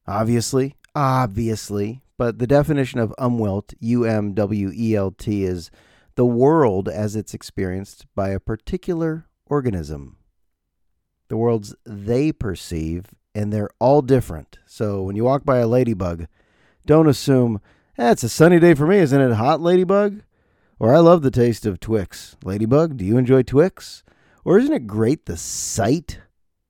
Obviously, 0.06 0.76
obviously, 0.94 2.02
but 2.16 2.38
the 2.38 2.46
definition 2.46 3.00
of 3.00 3.14
umwelt, 3.18 3.74
U 3.80 4.04
M 4.04 4.34
W 4.34 4.70
E 4.74 4.94
L 4.94 5.10
T, 5.10 5.44
is 5.44 5.70
the 6.16 6.26
world 6.26 6.88
as 6.88 7.16
it's 7.16 7.34
experienced 7.34 8.06
by 8.14 8.30
a 8.30 8.40
particular 8.40 9.26
organism 9.46 10.16
the 11.30 11.38
worlds 11.38 11.74
they 11.86 12.32
perceive, 12.32 13.06
and 13.34 13.50
they're 13.50 13.70
all 13.78 14.02
different. 14.02 14.58
So 14.66 15.00
when 15.02 15.16
you 15.16 15.24
walk 15.24 15.44
by 15.44 15.58
a 15.58 15.66
ladybug, 15.66 16.26
don't 16.84 17.08
assume, 17.08 17.60
eh, 17.96 18.10
it's 18.10 18.22
a 18.22 18.28
sunny 18.28 18.58
day 18.58 18.74
for 18.74 18.86
me, 18.86 18.98
isn't 18.98 19.20
it 19.20 19.34
hot, 19.34 19.62
ladybug? 19.62 20.22
Or 20.78 20.94
I 20.94 20.98
love 20.98 21.22
the 21.22 21.30
taste 21.30 21.64
of 21.64 21.80
Twix. 21.80 22.36
Ladybug, 22.42 22.96
do 22.96 23.04
you 23.04 23.16
enjoy 23.16 23.42
Twix? 23.42 24.02
Or 24.44 24.58
isn't 24.58 24.72
it 24.72 24.86
great 24.86 25.26
the 25.26 25.36
sight 25.36 26.20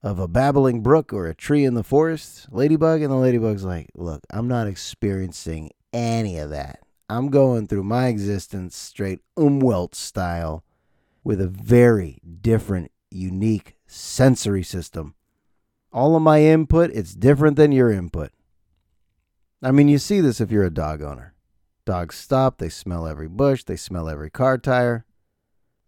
of 0.03 0.19
a 0.19 0.29
babbling 0.29 0.83
brook 0.83 1.13
or 1.13 1.27
a 1.27 1.35
tree 1.35 1.65
in 1.65 1.75
the 1.75 1.85
forest? 1.85 2.49
Ladybug, 2.51 3.03
and 3.03 3.11
the 3.11 3.17
ladybug's 3.17 3.65
like, 3.65 3.89
look, 3.95 4.23
I'm 4.31 4.49
not 4.49 4.67
experiencing 4.67 5.71
any 5.93 6.39
of 6.39 6.51
that. 6.51 6.81
I'm 7.09 7.29
going 7.29 7.67
through 7.67 7.85
my 7.85 8.07
existence 8.07 8.77
straight 8.77 9.21
umwelt 9.37 9.95
style 9.95 10.65
with 11.25 11.41
a 11.41 11.49
very 11.49 12.21
different, 12.41 12.91
unique 13.11 13.77
sensory 13.87 14.63
system. 14.63 15.15
All 15.93 16.15
of 16.15 16.23
my 16.23 16.43
input, 16.43 16.91
it's 16.93 17.15
different 17.15 17.57
than 17.57 17.73
your 17.73 17.91
input. 17.91 18.31
I 19.63 19.73
mean, 19.73 19.89
you 19.89 19.99
see 19.99 20.21
this 20.21 20.41
if 20.41 20.51
you're 20.51 20.65
a 20.65 20.71
dog 20.71 21.03
owner. 21.03 21.35
Dogs 21.85 22.17
stop, 22.17 22.59
they 22.59 22.69
smell 22.69 23.07
every 23.07 23.29
bush, 23.29 23.65
they 23.65 23.77
smell 23.77 24.09
every 24.09 24.31
car 24.31 24.59
tire, 24.59 25.05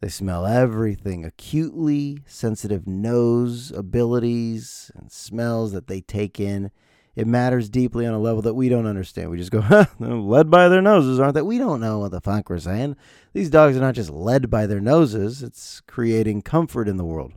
they 0.01 0.09
smell 0.09 0.45
everything. 0.45 1.25
Acutely 1.25 2.19
sensitive 2.27 2.87
nose 2.89 3.71
abilities 3.71 4.91
and 4.97 5.13
smells 5.13 5.73
that 5.73 5.87
they 5.87 6.01
take 6.01 6.41
in. 6.41 6.73
It 7.15 7.27
matters 7.27 7.69
deeply 7.69 8.07
on 8.07 8.15
a 8.15 8.19
level 8.19 8.41
that 8.43 8.55
we 8.55 8.69
don't 8.69 8.87
understand. 8.87 9.31
We 9.31 9.37
just 9.37 9.51
go, 9.51 9.61
huh, 9.61 9.87
led 9.99 10.51
by 10.51 10.69
their 10.69 10.83
noses, 10.83 11.21
aren't 11.21 11.35
they? 11.35 11.43
We 11.43 11.59
don't 11.59 11.81
know 11.81 11.99
what 11.99 12.11
the 12.11 12.21
fuck 12.21 12.49
we're 12.49 12.59
saying. 12.59 12.97
These 13.35 13.51
dogs 13.51 13.77
are 13.77 13.81
not 13.81 13.95
just 13.95 14.11
led 14.11 14.49
by 14.49 14.67
their 14.67 14.81
noses, 14.81 15.43
it's 15.43 15.81
creating 15.83 16.43
comfort 16.43 16.89
in 16.89 16.97
the 16.97 17.05
world. 17.05 17.35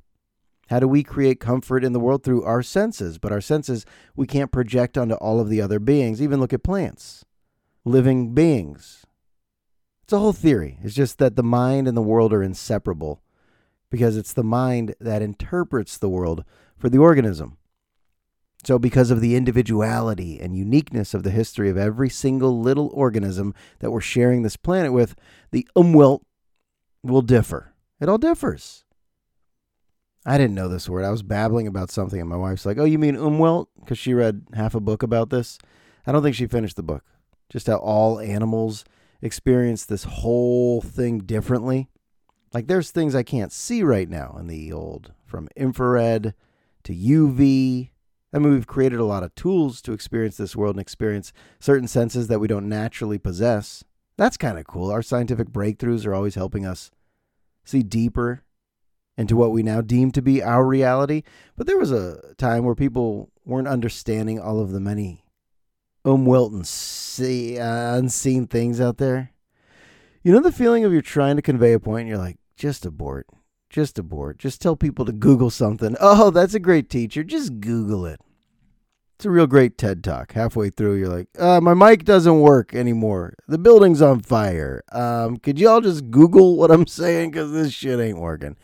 How 0.70 0.80
do 0.80 0.88
we 0.88 1.04
create 1.04 1.40
comfort 1.40 1.84
in 1.84 1.94
the 1.94 2.00
world? 2.00 2.24
Through 2.24 2.44
our 2.44 2.64
senses. 2.64 3.18
But 3.18 3.32
our 3.32 3.42
senses 3.42 3.86
we 4.16 4.26
can't 4.26 4.52
project 4.52 4.98
onto 4.98 5.16
all 5.16 5.40
of 5.40 5.50
the 5.50 5.62
other 5.62 5.80
beings. 5.80 6.22
Even 6.22 6.40
look 6.40 6.54
at 6.54 6.64
plants, 6.64 7.24
living 7.84 8.34
beings. 8.34 9.06
It's 10.04 10.14
a 10.14 10.20
whole 10.20 10.34
theory. 10.34 10.80
It's 10.84 10.96
just 10.96 11.18
that 11.20 11.36
the 11.36 11.44
mind 11.44 11.88
and 11.88 11.98
the 11.98 12.02
world 12.02 12.34
are 12.34 12.44
inseparable 12.44 13.22
because 13.90 14.18
it's 14.18 14.34
the 14.34 14.44
mind 14.44 14.96
that 15.00 15.22
interprets 15.22 15.98
the 15.98 16.10
world 16.10 16.44
for 16.78 16.90
the 16.90 16.98
organism. 16.98 17.58
So, 18.66 18.80
because 18.80 19.12
of 19.12 19.22
the 19.22 19.36
individuality 19.36 20.40
and 20.40 20.58
uniqueness 20.58 21.14
of 21.14 21.22
the 21.22 21.30
history 21.30 21.70
of 21.70 21.78
every 21.78 22.10
single 22.10 22.60
little 22.60 22.90
organism 22.94 23.54
that 23.78 23.92
we're 23.92 24.02
sharing 24.02 24.42
this 24.42 24.58
planet 24.58 24.92
with, 24.92 25.16
the 25.52 25.68
umwelt 25.76 26.22
will 27.04 27.22
differ. 27.22 27.76
It 28.02 28.10
all 28.10 28.18
differs. 28.18 28.84
I 30.26 30.40
didn't 30.40 30.56
know 30.56 30.68
this 30.68 30.90
word. 30.90 31.06
I 31.06 31.12
was 31.12 31.22
babbling 31.22 31.68
about 31.68 31.92
something, 31.92 32.20
and 32.20 32.28
my 32.28 32.36
wife's 32.36 32.66
like, 32.66 32.80
"Oh, 32.80 32.86
you 32.86 32.98
mean 32.98 33.16
umwelt?" 33.16 33.68
Because 33.80 34.00
she 34.00 34.16
read 34.16 34.48
half 34.54 34.74
a 34.74 34.80
book 34.80 35.04
about 35.04 35.30
this. 35.30 35.60
I 36.08 36.12
don't 36.12 36.24
think 36.24 36.36
she 36.36 36.48
finished 36.48 36.76
the 36.76 36.82
book. 36.82 37.04
Just 37.52 37.68
how 37.68 37.76
all 37.76 38.20
animals 38.20 38.84
experience 39.22 39.86
this 39.86 40.06
whole 40.06 40.82
thing 40.82 41.20
differently. 41.20 41.88
Like 42.52 42.66
there's 42.66 42.90
things 42.90 43.14
I 43.14 43.22
can't 43.22 43.52
see 43.52 43.84
right 43.84 44.10
now 44.10 44.36
in 44.40 44.48
the 44.48 44.74
old, 44.74 45.14
from 45.24 45.50
infrared 45.56 46.34
to 46.86 46.96
UV. 46.96 47.92
I 48.36 48.38
mean, 48.38 48.52
we've 48.52 48.68
created 48.68 49.00
a 49.00 49.06
lot 49.06 49.24
of 49.24 49.34
tools 49.34 49.82
to 49.84 49.94
experience 49.94 50.36
this 50.36 50.58
world 50.58 50.76
and 50.76 50.82
experience 50.82 51.32
certain 51.62 51.88
senses 51.88 52.28
that 52.28 52.40
we 52.40 52.50
don't 52.50 52.68
naturally 52.68 53.18
possess. 53.18 53.86
That's 54.18 54.36
kind 54.36 54.60
of 54.60 54.68
cool. 54.68 54.92
Our 54.92 55.02
scientific 55.02 55.52
breakthroughs 55.52 56.06
are 56.06 56.14
always 56.14 56.36
helping 56.36 56.66
us 56.66 56.92
see 57.64 57.82
deeper 57.82 58.44
into 59.18 59.38
what 59.38 59.54
we 59.54 59.64
now 59.64 59.80
deem 59.80 60.12
to 60.12 60.22
be 60.22 60.44
our 60.44 60.66
reality. 60.66 61.24
But 61.56 61.66
there 61.66 61.78
was 61.78 61.94
a 61.94 62.36
time 62.38 62.66
where 62.66 62.76
people 62.76 63.32
weren't 63.46 63.70
understanding 63.70 64.38
all 64.38 64.60
of 64.60 64.74
the 64.74 64.82
many 64.82 65.24
umwelt 66.06 66.66
see, 66.66 67.58
uh, 67.58 67.96
unseen 67.96 68.48
things 68.48 68.82
out 68.82 68.98
there. 68.98 69.32
You 70.24 70.34
know 70.34 70.42
the 70.42 70.52
feeling 70.52 70.84
of 70.84 70.92
you're 70.92 71.02
trying 71.02 71.38
to 71.38 71.42
convey 71.42 71.72
a 71.72 71.80
point 71.80 72.02
and 72.02 72.10
you're 72.10 72.18
like, 72.18 72.38
just 72.58 72.86
abort. 72.86 73.28
Just 73.70 73.98
abort. 73.98 74.40
Just 74.40 74.62
tell 74.62 74.76
people 74.76 75.06
to 75.06 75.14
Google 75.14 75.50
something. 75.50 75.96
Oh, 76.02 76.32
that's 76.32 76.54
a 76.54 76.60
great 76.60 76.90
teacher. 76.90 77.24
Just 77.24 77.62
Google 77.62 78.06
it. 78.06 78.20
It's 79.16 79.26
a 79.26 79.30
real 79.30 79.48
great 79.48 79.78
TED 79.78 80.04
talk. 80.04 80.34
Halfway 80.34 80.70
through, 80.70 80.96
you're 80.96 81.08
like, 81.08 81.30
uh, 81.40 81.62
my 81.62 81.74
mic 81.74 82.04
doesn't 82.04 82.42
work 82.42 82.76
anymore. 82.76 83.36
The 83.48 83.58
building's 83.58 84.02
on 84.02 84.20
fire. 84.20 84.84
Um, 84.92 85.38
could 85.38 85.58
y'all 85.58 85.80
just 85.80 86.12
Google 86.12 86.58
what 86.58 86.70
I'm 86.70 86.86
saying? 86.88 87.32
Because 87.32 87.54
this 87.54 87.72
shit 87.72 88.00
ain't 88.00 88.20
working. 88.20 88.58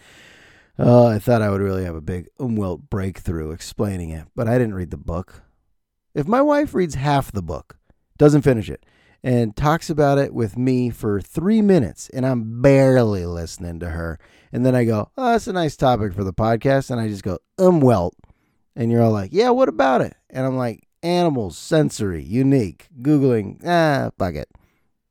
Uh, 0.78 1.06
I 1.06 1.20
thought 1.20 1.42
I 1.42 1.50
would 1.50 1.62
really 1.62 1.86
have 1.86 1.96
a 1.96 2.02
big 2.02 2.28
umwelt 2.38 2.90
breakthrough 2.90 3.52
explaining 3.52 4.10
it, 4.10 4.28
but 4.36 4.50
I 4.50 4.58
didn't 4.58 4.74
read 4.74 4.92
the 4.92 4.98
book. 4.98 5.42
If 6.14 6.28
my 6.28 6.42
wife 6.42 6.74
reads 6.74 6.96
half 6.96 7.32
the 7.32 7.42
book, 7.42 7.78
doesn't 8.18 8.42
finish 8.42 8.70
it, 8.70 8.86
and 9.24 9.56
talks 9.56 9.90
about 9.90 10.18
it 10.18 10.34
with 10.34 10.58
me 10.58 10.90
for 10.90 11.22
three 11.22 11.62
minutes, 11.62 12.10
and 12.10 12.26
I'm 12.26 12.62
barely 12.62 13.26
listening 13.26 13.80
to 13.80 13.92
her, 13.92 14.20
and 14.52 14.66
then 14.66 14.76
I 14.76 14.84
go, 14.84 15.12
oh, 15.18 15.32
that's 15.32 15.48
a 15.48 15.54
nice 15.54 15.78
topic 15.78 16.14
for 16.14 16.26
the 16.26 16.34
podcast, 16.34 16.92
and 16.92 17.00
I 17.00 17.08
just 17.08 17.24
go, 17.24 17.38
umwelt. 17.58 18.12
And 18.76 18.90
you're 18.90 19.04
all 19.04 19.12
like, 19.12 19.32
yeah, 19.34 19.50
what 19.50 19.70
about 19.70 20.02
it? 20.02 20.16
And 20.32 20.46
I'm 20.46 20.58
like, 20.58 20.88
animals, 21.04 21.58
sensory, 21.58 22.24
unique, 22.24 22.88
Googling, 23.02 23.62
ah, 23.66 24.12
fuck 24.18 24.36
it. 24.36 24.50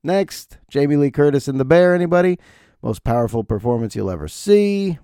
Next, 0.03 0.59
Jamie 0.69 0.97
Lee 0.97 1.11
Curtis 1.11 1.47
in 1.47 1.59
The 1.59 1.65
Bear, 1.65 1.95
anybody? 1.95 2.39
Most 2.83 3.05
powerful 3.05 3.45
performance 3.45 3.95
you'll 3.95 4.11
ever 4.11 4.29
see. 4.29 4.99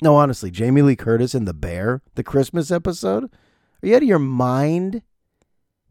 No, 0.00 0.16
honestly, 0.16 0.50
Jamie 0.50 0.82
Lee 0.82 0.96
Curtis 0.96 1.34
in 1.34 1.44
The 1.44 1.54
Bear, 1.54 2.02
the 2.16 2.24
Christmas 2.24 2.72
episode? 2.72 3.24
Are 3.24 3.86
you 3.86 3.94
out 3.94 4.02
of 4.02 4.08
your 4.08 4.18
mind? 4.18 5.02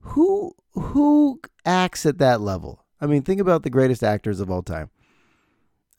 Who 0.02 0.54
who 0.74 1.40
acts 1.66 2.06
at 2.06 2.18
that 2.18 2.42
level? 2.42 2.84
I 3.00 3.06
mean, 3.06 3.22
think 3.22 3.40
about 3.40 3.64
the 3.64 3.70
greatest 3.70 4.04
actors 4.04 4.40
of 4.40 4.52
all 4.52 4.64
time. 4.64 4.90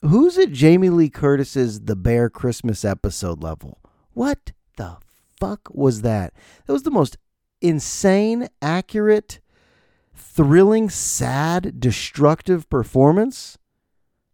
Who's 0.02 0.36
at 0.36 0.52
Jamie 0.52 0.90
Lee 0.90 1.08
Curtis's 1.08 1.80
The 1.82 1.96
Bear 1.96 2.28
Christmas 2.28 2.84
episode 2.84 3.42
level? 3.42 3.78
What 4.12 4.52
the 4.76 4.98
fuck 5.42 5.68
was 5.72 6.02
that? 6.02 6.32
That 6.66 6.72
was 6.72 6.84
the 6.84 6.90
most 6.90 7.16
insane, 7.60 8.48
accurate, 8.60 9.40
thrilling, 10.14 10.88
sad, 10.88 11.80
destructive 11.80 12.70
performance. 12.70 13.58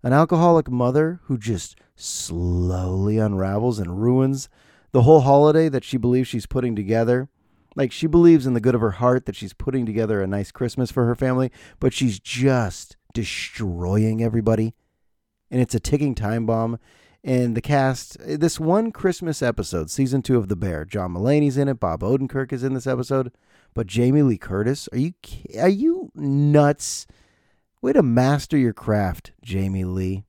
An 0.03 0.13
alcoholic 0.13 0.71
mother 0.71 1.21
who 1.25 1.39
just 1.39 1.77
slowly 1.97 3.17
unravels 3.17 3.79
and 3.79 4.03
ruins 4.03 4.51
the 4.93 5.03
whole 5.03 5.21
holiday 5.21 5.71
that 5.71 5.83
she 5.83 5.97
believes 5.97 6.29
she's 6.29 6.47
putting 6.47 6.77
together. 6.77 7.31
Like 7.75 7.91
she 7.91 8.07
believes 8.07 8.47
in 8.47 8.53
the 8.53 8.61
good 8.61 8.75
of 8.75 8.81
her 8.83 8.93
heart 8.93 9.25
that 9.25 9.37
she's 9.37 9.55
putting 9.55 9.87
together 9.87 10.21
a 10.21 10.27
nice 10.27 10.51
Christmas 10.51 10.91
for 10.91 11.07
her 11.07 11.15
family, 11.15 11.51
but 11.81 11.95
she's 11.95 12.21
just 12.21 12.97
destroying 13.15 14.23
everybody. 14.23 14.75
And 15.51 15.61
it's 15.61 15.75
a 15.75 15.81
ticking 15.81 16.15
time 16.15 16.45
bomb. 16.45 16.79
And 17.25 17.57
the 17.57 17.61
cast, 17.61 18.21
uh, 18.21 18.37
this 18.39 18.61
one 18.61 18.93
Christmas 18.93 19.43
episode, 19.43 19.91
season 19.91 20.23
two 20.23 20.39
of 20.39 20.49
The 20.49 20.57
Bear, 20.57 20.85
John 20.85 21.15
Mulaney's 21.15 21.57
in 21.57 21.69
it, 21.69 21.81
Bob 21.81 22.01
Odenkirk 22.01 22.53
is 22.53 22.63
in 22.63 22.75
this 22.75 22.87
episode, 22.87 23.33
but 23.75 23.87
Jamie 23.87 24.23
Lee 24.23 24.39
Curtis, 24.39 24.89
are 24.93 24.99
you 24.99 25.15
are 25.59 25.69
you 25.69 26.11
nuts? 26.15 27.07
Way 27.81 27.93
to 27.93 28.03
master 28.03 28.57
your 28.57 28.73
craft, 28.73 29.33
Jamie 29.43 29.85
Lee. 29.85 30.25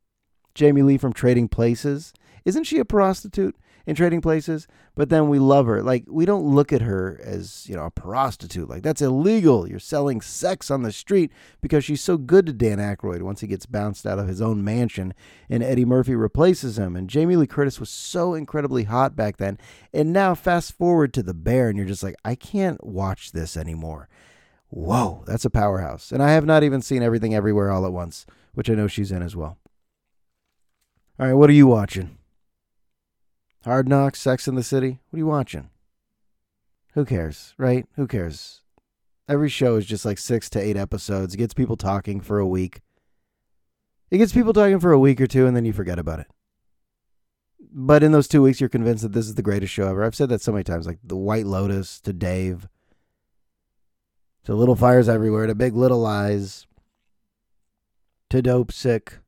Jamie 0.54 0.82
Lee 0.82 0.98
from 0.98 1.14
Trading 1.14 1.48
Places. 1.48 2.14
Isn't 2.46 2.66
she 2.66 2.80
a 2.80 2.86
prostitute 2.86 3.56
in 3.86 3.96
Trading 3.96 4.22
Places? 4.22 4.68
But 4.96 5.10
then 5.10 5.30
we 5.30 5.40
love 5.40 5.66
her. 5.66 5.82
Like, 5.82 6.06
we 6.08 6.26
don't 6.26 6.44
look 6.44 6.74
at 6.74 6.82
her 6.82 7.20
as, 7.24 7.68
you 7.70 7.76
know, 7.76 7.86
a 7.86 7.92
prostitute. 7.92 8.70
Like, 8.70 8.84
that's 8.84 9.02
illegal. 9.02 9.68
You're 9.68 9.80
selling 9.80 10.22
sex 10.22 10.70
on 10.70 10.84
the 10.84 10.92
street 10.92 11.32
because 11.62 11.86
she's 11.86 12.02
so 12.02 12.18
good 12.18 12.46
to 12.46 12.54
Dan 12.54 12.80
Aykroyd 12.80 13.22
once 13.22 13.42
he 13.42 13.48
gets 13.48 13.66
bounced 13.66 14.06
out 14.06 14.20
of 14.20 14.28
his 14.28 14.42
own 14.42 14.64
mansion 14.64 15.14
and 15.50 15.64
Eddie 15.64 15.86
Murphy 15.86 16.16
replaces 16.16 16.78
him. 16.78 16.96
And 16.96 17.10
Jamie 17.10 17.36
Lee 17.36 17.48
Curtis 17.48 17.80
was 17.80 17.90
so 17.90 18.34
incredibly 18.34 18.84
hot 18.84 19.16
back 19.16 19.38
then. 19.38 19.58
And 19.94 20.12
now, 20.14 20.36
fast 20.36 20.74
forward 20.74 21.14
to 21.14 21.24
The 21.24 21.34
Bear, 21.34 21.70
and 21.70 21.78
you're 21.78 21.88
just 21.88 22.04
like, 22.04 22.16
I 22.26 22.36
can't 22.36 22.84
watch 22.84 23.32
this 23.32 23.56
anymore. 23.56 24.10
Whoa, 24.70 25.24
that's 25.26 25.46
a 25.46 25.50
powerhouse. 25.50 26.12
And 26.12 26.22
I 26.22 26.32
have 26.32 26.46
not 26.46 26.64
even 26.64 26.82
seen 26.82 27.02
Everything 27.02 27.34
Everywhere 27.34 27.72
All 27.72 27.86
at 27.86 27.92
Once, 27.92 28.28
which 28.54 28.70
I 28.70 28.76
know 28.76 28.88
she's 28.88 29.12
in 29.12 29.24
as 29.24 29.36
well. 29.36 29.58
All 31.20 31.26
right, 31.26 31.34
what 31.34 31.50
are 31.50 31.54
you 31.54 31.68
watching? 31.68 32.19
Hard 33.66 33.90
Knocks, 33.90 34.22
Sex 34.22 34.48
in 34.48 34.56
the 34.56 34.64
City? 34.64 35.00
What 35.10 35.18
are 35.18 35.20
you 35.20 35.26
watching? 35.26 35.70
Who 36.94 37.06
cares, 37.06 37.54
right? 37.58 37.86
Who 37.96 38.08
cares? 38.08 38.62
Every 39.28 39.50
show 39.50 39.76
is 39.76 39.86
just 39.86 40.06
like 40.06 40.18
six 40.18 40.50
to 40.52 40.60
eight 40.60 40.78
episodes. 40.78 41.34
It 41.34 41.38
gets 41.38 41.54
people 41.54 41.76
talking 41.76 42.22
for 42.22 42.40
a 42.40 42.48
week. 42.48 42.82
It 44.10 44.18
gets 44.18 44.34
people 44.34 44.54
talking 44.54 44.80
for 44.80 44.92
a 44.92 45.00
week 45.00 45.22
or 45.22 45.28
two, 45.28 45.46
and 45.46 45.56
then 45.56 45.66
you 45.66 45.74
forget 45.74 46.00
about 46.00 46.20
it. 46.20 46.28
But 47.72 48.02
in 48.02 48.12
those 48.12 48.28
two 48.28 48.42
weeks, 48.42 48.60
you're 48.60 48.70
convinced 48.70 49.04
that 49.04 49.12
this 49.12 49.28
is 49.28 49.36
the 49.36 49.44
greatest 49.44 49.72
show 49.72 49.88
ever. 49.88 50.04
I've 50.04 50.16
said 50.16 50.30
that 50.30 50.42
so 50.42 50.52
many 50.52 50.64
times, 50.64 50.88
like 50.88 50.98
The 51.04 51.18
White 51.18 51.46
Lotus 51.46 52.00
to 52.02 52.14
Dave, 52.14 52.68
to 54.46 54.56
Little 54.56 54.76
Fires 54.76 55.08
Everywhere, 55.08 55.46
to 55.46 55.54
Big 55.54 55.76
Little 55.76 56.00
Lies, 56.00 56.66
to 58.30 58.42
Dopesick, 58.42 59.20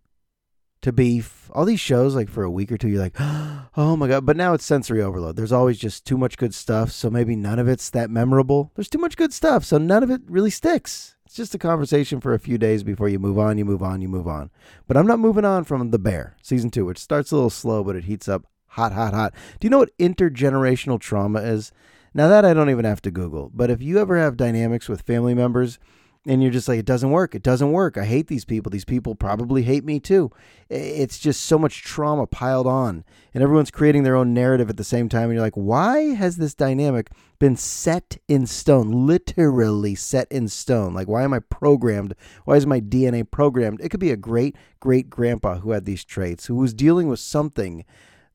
to 0.82 0.92
Beef, 0.92 1.50
all 1.54 1.66
these 1.66 1.80
shows, 1.80 2.16
like 2.16 2.30
for 2.30 2.44
a 2.44 2.52
week 2.52 2.72
or 2.72 2.78
two, 2.78 2.90
you're 2.90 3.02
like, 3.02 3.16
oh 3.20 3.96
my 3.98 4.08
God. 4.08 4.26
But 4.26 4.38
now 4.38 4.54
it's 4.54 4.66
sensory 4.66 5.02
overload. 5.02 5.36
There's 5.36 5.52
always 5.52 5.78
just 5.78 6.06
too 6.06 6.18
much 6.18 6.38
good 6.38 6.54
stuff. 6.54 6.92
So 6.92 7.10
maybe 7.10 7.36
none 7.36 7.60
of 7.60 7.68
it's 7.68 7.90
that 7.92 8.10
memorable. 8.10 8.72
There's 8.76 8.90
too 8.90 8.98
much 8.98 9.18
good 9.18 9.34
stuff. 9.34 9.64
So 9.64 9.78
none 9.78 10.04
of 10.04 10.10
it 10.10 10.22
really 10.28 10.50
sticks. 10.50 11.16
It's 11.26 11.36
just 11.36 11.56
a 11.56 11.60
conversation 11.60 12.20
for 12.20 12.34
a 12.34 12.40
few 12.40 12.58
days 12.58 12.84
before 12.84 13.08
you 13.08 13.20
move 13.20 13.40
on, 13.40 13.58
you 13.58 13.64
move 13.64 13.82
on, 13.82 14.02
you 14.02 14.10
move 14.10 14.28
on. 14.28 14.50
But 14.88 14.98
I'm 14.98 15.08
not 15.08 15.20
moving 15.20 15.46
on 15.46 15.64
from 15.64 15.92
The 15.92 16.00
Bear, 16.00 16.36
season 16.42 16.70
two, 16.70 16.86
which 16.86 16.98
starts 16.98 17.32
a 17.32 17.36
little 17.36 17.50
slow, 17.50 17.84
but 17.84 17.96
it 17.96 18.04
heats 18.04 18.28
up 18.28 18.46
hot, 18.68 18.92
hot, 18.92 19.14
hot. 19.14 19.34
Do 19.60 19.66
you 19.66 19.70
know 19.70 19.78
what 19.78 19.98
intergenerational 19.98 21.00
trauma 21.00 21.40
is? 21.40 21.72
Now, 22.14 22.28
that 22.28 22.44
I 22.44 22.54
don't 22.54 22.70
even 22.70 22.84
have 22.84 23.02
to 23.04 23.12
Google, 23.12 23.50
but 23.54 23.72
if 23.72 23.82
you 23.82 23.98
ever 23.98 24.18
have 24.18 24.36
dynamics 24.36 24.90
with 24.90 25.04
family 25.04 25.34
members, 25.34 25.80
and 26.28 26.42
you're 26.42 26.52
just 26.52 26.68
like, 26.68 26.78
it 26.78 26.86
doesn't 26.86 27.10
work. 27.10 27.34
It 27.34 27.42
doesn't 27.42 27.72
work. 27.72 27.98
I 27.98 28.06
hate 28.06 28.28
these 28.28 28.46
people. 28.46 28.70
These 28.70 28.86
people 28.86 29.16
probably 29.16 29.64
hate 29.64 29.84
me 29.84 30.00
too. 30.00 30.30
It's 30.70 31.18
just 31.18 31.42
so 31.42 31.58
much 31.58 31.84
trauma 31.84 32.28
piled 32.28 32.68
on, 32.68 33.04
and 33.34 33.44
everyone's 33.44 33.72
creating 33.72 34.04
their 34.04 34.16
own 34.16 34.34
narrative 34.34 34.70
at 34.70 34.78
the 34.78 34.84
same 34.84 35.10
time. 35.10 35.24
And 35.24 35.34
you're 35.34 35.42
like, 35.42 35.56
why 35.56 36.14
has 36.14 36.38
this 36.38 36.54
dynamic 36.54 37.10
been 37.40 37.56
set 37.56 38.18
in 38.28 38.46
stone? 38.46 39.08
Literally 39.08 39.96
set 39.96 40.32
in 40.32 40.48
stone. 40.48 40.94
Like, 40.94 41.08
why 41.08 41.24
am 41.24 41.34
I 41.34 41.40
programmed? 41.40 42.14
Why 42.46 42.56
is 42.56 42.68
my 42.68 42.80
DNA 42.80 43.30
programmed? 43.30 43.82
It 43.82 43.90
could 43.90 44.00
be 44.00 44.12
a 44.12 44.18
great 44.18 44.56
great 44.80 45.10
grandpa 45.10 45.60
who 45.60 45.72
had 45.72 45.86
these 45.86 46.04
traits, 46.04 46.48
who 46.48 46.56
was 46.56 46.74
dealing 46.74 47.08
with 47.08 47.20
something 47.20 47.86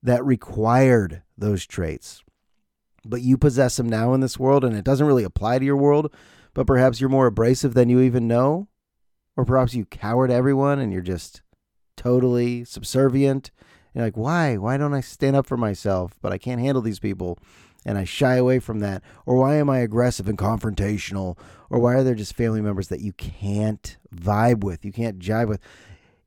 that 0.02 0.24
required 0.24 1.22
those 1.36 1.66
traits. 1.66 2.22
But 3.04 3.20
you 3.20 3.36
possess 3.36 3.76
them 3.76 3.88
now 3.88 4.14
in 4.14 4.20
this 4.20 4.38
world, 4.38 4.64
and 4.64 4.74
it 4.74 4.84
doesn't 4.84 5.06
really 5.06 5.24
apply 5.24 5.58
to 5.58 5.64
your 5.64 5.76
world 5.76 6.12
but 6.56 6.66
perhaps 6.66 7.02
you're 7.02 7.10
more 7.10 7.26
abrasive 7.26 7.74
than 7.74 7.90
you 7.90 8.00
even 8.00 8.26
know, 8.26 8.66
or 9.36 9.44
perhaps 9.44 9.74
you 9.74 9.84
cower 9.84 10.26
to 10.26 10.32
everyone 10.32 10.78
and 10.78 10.90
you're 10.90 11.02
just 11.02 11.42
totally 11.98 12.64
subservient. 12.64 13.50
You're 13.94 14.04
like, 14.04 14.16
why? 14.16 14.56
Why 14.56 14.78
don't 14.78 14.94
I 14.94 15.02
stand 15.02 15.36
up 15.36 15.46
for 15.46 15.58
myself? 15.58 16.14
But 16.22 16.32
I 16.32 16.38
can't 16.38 16.62
handle 16.62 16.80
these 16.80 16.98
people 16.98 17.38
and 17.84 17.98
I 17.98 18.04
shy 18.04 18.36
away 18.36 18.58
from 18.58 18.80
that. 18.80 19.02
Or 19.26 19.36
why 19.36 19.56
am 19.56 19.68
I 19.68 19.80
aggressive 19.80 20.28
and 20.30 20.38
confrontational? 20.38 21.36
Or 21.68 21.78
why 21.78 21.92
are 21.92 22.02
there 22.02 22.14
just 22.14 22.34
family 22.34 22.62
members 22.62 22.88
that 22.88 23.02
you 23.02 23.12
can't 23.12 23.98
vibe 24.14 24.64
with, 24.64 24.82
you 24.82 24.92
can't 24.92 25.18
jive 25.18 25.48
with? 25.48 25.60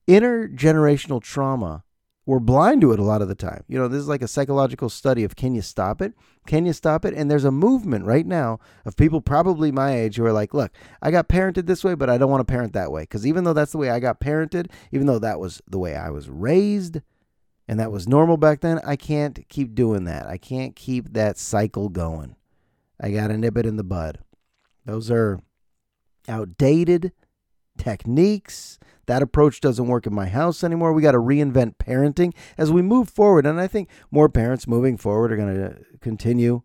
Intergenerational 0.07 1.23
trauma 1.23 1.83
we're 2.29 2.37
blind 2.37 2.79
to 2.79 2.91
it 2.91 2.99
a 2.99 3.03
lot 3.03 3.23
of 3.23 3.27
the 3.27 3.33
time. 3.33 3.63
You 3.67 3.79
know, 3.79 3.87
this 3.87 4.01
is 4.01 4.07
like 4.07 4.21
a 4.21 4.27
psychological 4.27 4.87
study 4.87 5.23
of 5.23 5.35
can 5.35 5.55
you 5.55 5.63
stop 5.63 5.99
it? 5.99 6.13
Can 6.45 6.63
you 6.63 6.73
stop 6.73 7.03
it? 7.03 7.15
And 7.15 7.29
there's 7.29 7.43
a 7.43 7.49
movement 7.49 8.05
right 8.05 8.25
now 8.25 8.59
of 8.85 8.95
people 8.95 9.19
probably 9.19 9.71
my 9.71 9.95
age 9.95 10.17
who 10.17 10.25
are 10.25 10.31
like, 10.31 10.53
look, 10.53 10.71
I 11.01 11.09
got 11.09 11.27
parented 11.27 11.65
this 11.65 11.83
way, 11.83 11.95
but 11.95 12.07
I 12.07 12.19
don't 12.19 12.29
want 12.29 12.47
to 12.47 12.51
parent 12.51 12.73
that 12.73 12.91
way. 12.91 13.01
Because 13.01 13.25
even 13.25 13.45
though 13.45 13.53
that's 13.53 13.71
the 13.71 13.79
way 13.79 13.89
I 13.89 13.99
got 13.99 14.19
parented, 14.19 14.69
even 14.91 15.07
though 15.07 15.17
that 15.17 15.39
was 15.39 15.59
the 15.67 15.79
way 15.79 15.95
I 15.95 16.11
was 16.11 16.29
raised, 16.29 16.99
and 17.67 17.79
that 17.79 17.91
was 17.91 18.07
normal 18.07 18.37
back 18.37 18.61
then, 18.61 18.79
I 18.85 18.95
can't 18.95 19.49
keep 19.49 19.73
doing 19.73 20.03
that. 20.03 20.27
I 20.27 20.37
can't 20.37 20.75
keep 20.75 21.13
that 21.13 21.39
cycle 21.39 21.89
going. 21.89 22.35
I 23.01 23.09
got 23.09 23.29
to 23.29 23.37
nip 23.39 23.57
it 23.57 23.65
in 23.65 23.77
the 23.77 23.83
bud. 23.83 24.19
Those 24.85 25.09
are 25.09 25.39
outdated 26.27 27.11
techniques. 27.79 28.77
That 29.09 29.23
approach 29.23 29.59
doesn't 29.59 29.87
work 29.87 30.05
in 30.05 30.13
my 30.13 30.27
house 30.27 30.63
anymore. 30.63 30.93
We 30.93 31.01
got 31.01 31.13
to 31.13 31.17
reinvent 31.17 31.77
parenting 31.77 32.31
as 32.59 32.71
we 32.71 32.83
move 32.83 33.09
forward. 33.09 33.47
And 33.47 33.59
I 33.59 33.65
think 33.65 33.89
more 34.11 34.29
parents 34.29 34.67
moving 34.67 34.97
forward 34.97 35.31
are 35.31 35.35
going 35.35 35.55
to 35.55 35.77
continue 35.99 36.61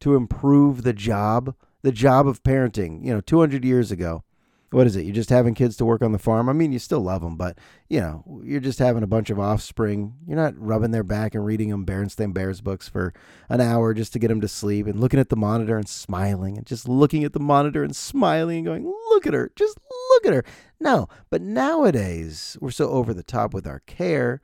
to 0.00 0.16
improve 0.16 0.82
the 0.82 0.94
job, 0.94 1.54
the 1.82 1.92
job 1.92 2.26
of 2.26 2.42
parenting. 2.42 3.04
You 3.04 3.12
know, 3.12 3.20
200 3.20 3.66
years 3.66 3.92
ago, 3.92 4.24
what 4.74 4.86
is 4.86 4.96
it? 4.96 5.04
You're 5.04 5.14
just 5.14 5.30
having 5.30 5.54
kids 5.54 5.76
to 5.76 5.84
work 5.84 6.02
on 6.02 6.12
the 6.12 6.18
farm. 6.18 6.48
I 6.48 6.52
mean, 6.52 6.72
you 6.72 6.78
still 6.78 7.00
love 7.00 7.22
them, 7.22 7.36
but 7.36 7.56
you 7.88 8.00
know, 8.00 8.24
you're 8.44 8.60
just 8.60 8.80
having 8.80 9.02
a 9.02 9.06
bunch 9.06 9.30
of 9.30 9.38
offspring. 9.38 10.14
You're 10.26 10.36
not 10.36 10.58
rubbing 10.58 10.90
their 10.90 11.04
back 11.04 11.34
and 11.34 11.44
reading 11.44 11.70
them 11.70 11.86
Berenstain 11.86 12.34
Bears 12.34 12.60
books 12.60 12.88
for 12.88 13.14
an 13.48 13.60
hour 13.60 13.94
just 13.94 14.12
to 14.14 14.18
get 14.18 14.28
them 14.28 14.40
to 14.40 14.48
sleep 14.48 14.86
and 14.86 15.00
looking 15.00 15.20
at 15.20 15.28
the 15.28 15.36
monitor 15.36 15.78
and 15.78 15.88
smiling 15.88 16.58
and 16.58 16.66
just 16.66 16.88
looking 16.88 17.24
at 17.24 17.32
the 17.32 17.40
monitor 17.40 17.84
and 17.84 17.94
smiling 17.94 18.58
and 18.58 18.66
going, 18.66 18.92
"Look 19.10 19.26
at 19.26 19.34
her, 19.34 19.52
just 19.54 19.78
look 20.10 20.26
at 20.26 20.32
her." 20.32 20.44
No, 20.80 21.08
but 21.30 21.40
nowadays 21.40 22.56
we're 22.60 22.70
so 22.70 22.90
over 22.90 23.14
the 23.14 23.22
top 23.22 23.54
with 23.54 23.66
our 23.66 23.80
care 23.80 24.42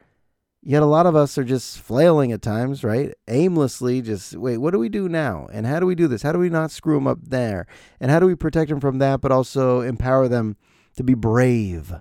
Yet 0.62 0.82
a 0.82 0.86
lot 0.86 1.06
of 1.06 1.16
us 1.16 1.38
are 1.38 1.44
just 1.44 1.78
flailing 1.78 2.32
at 2.32 2.42
times, 2.42 2.84
right? 2.84 3.14
Aimlessly, 3.28 4.02
just 4.02 4.36
wait, 4.36 4.58
what 4.58 4.72
do 4.72 4.78
we 4.78 4.90
do 4.90 5.08
now? 5.08 5.48
And 5.52 5.66
how 5.66 5.80
do 5.80 5.86
we 5.86 5.94
do 5.94 6.06
this? 6.06 6.22
How 6.22 6.32
do 6.32 6.38
we 6.38 6.50
not 6.50 6.70
screw 6.70 6.96
them 6.96 7.06
up 7.06 7.18
there? 7.22 7.66
And 7.98 8.10
how 8.10 8.20
do 8.20 8.26
we 8.26 8.34
protect 8.34 8.68
them 8.68 8.80
from 8.80 8.98
that, 8.98 9.22
but 9.22 9.32
also 9.32 9.80
empower 9.80 10.28
them 10.28 10.56
to 10.96 11.02
be 11.02 11.14
brave? 11.14 11.94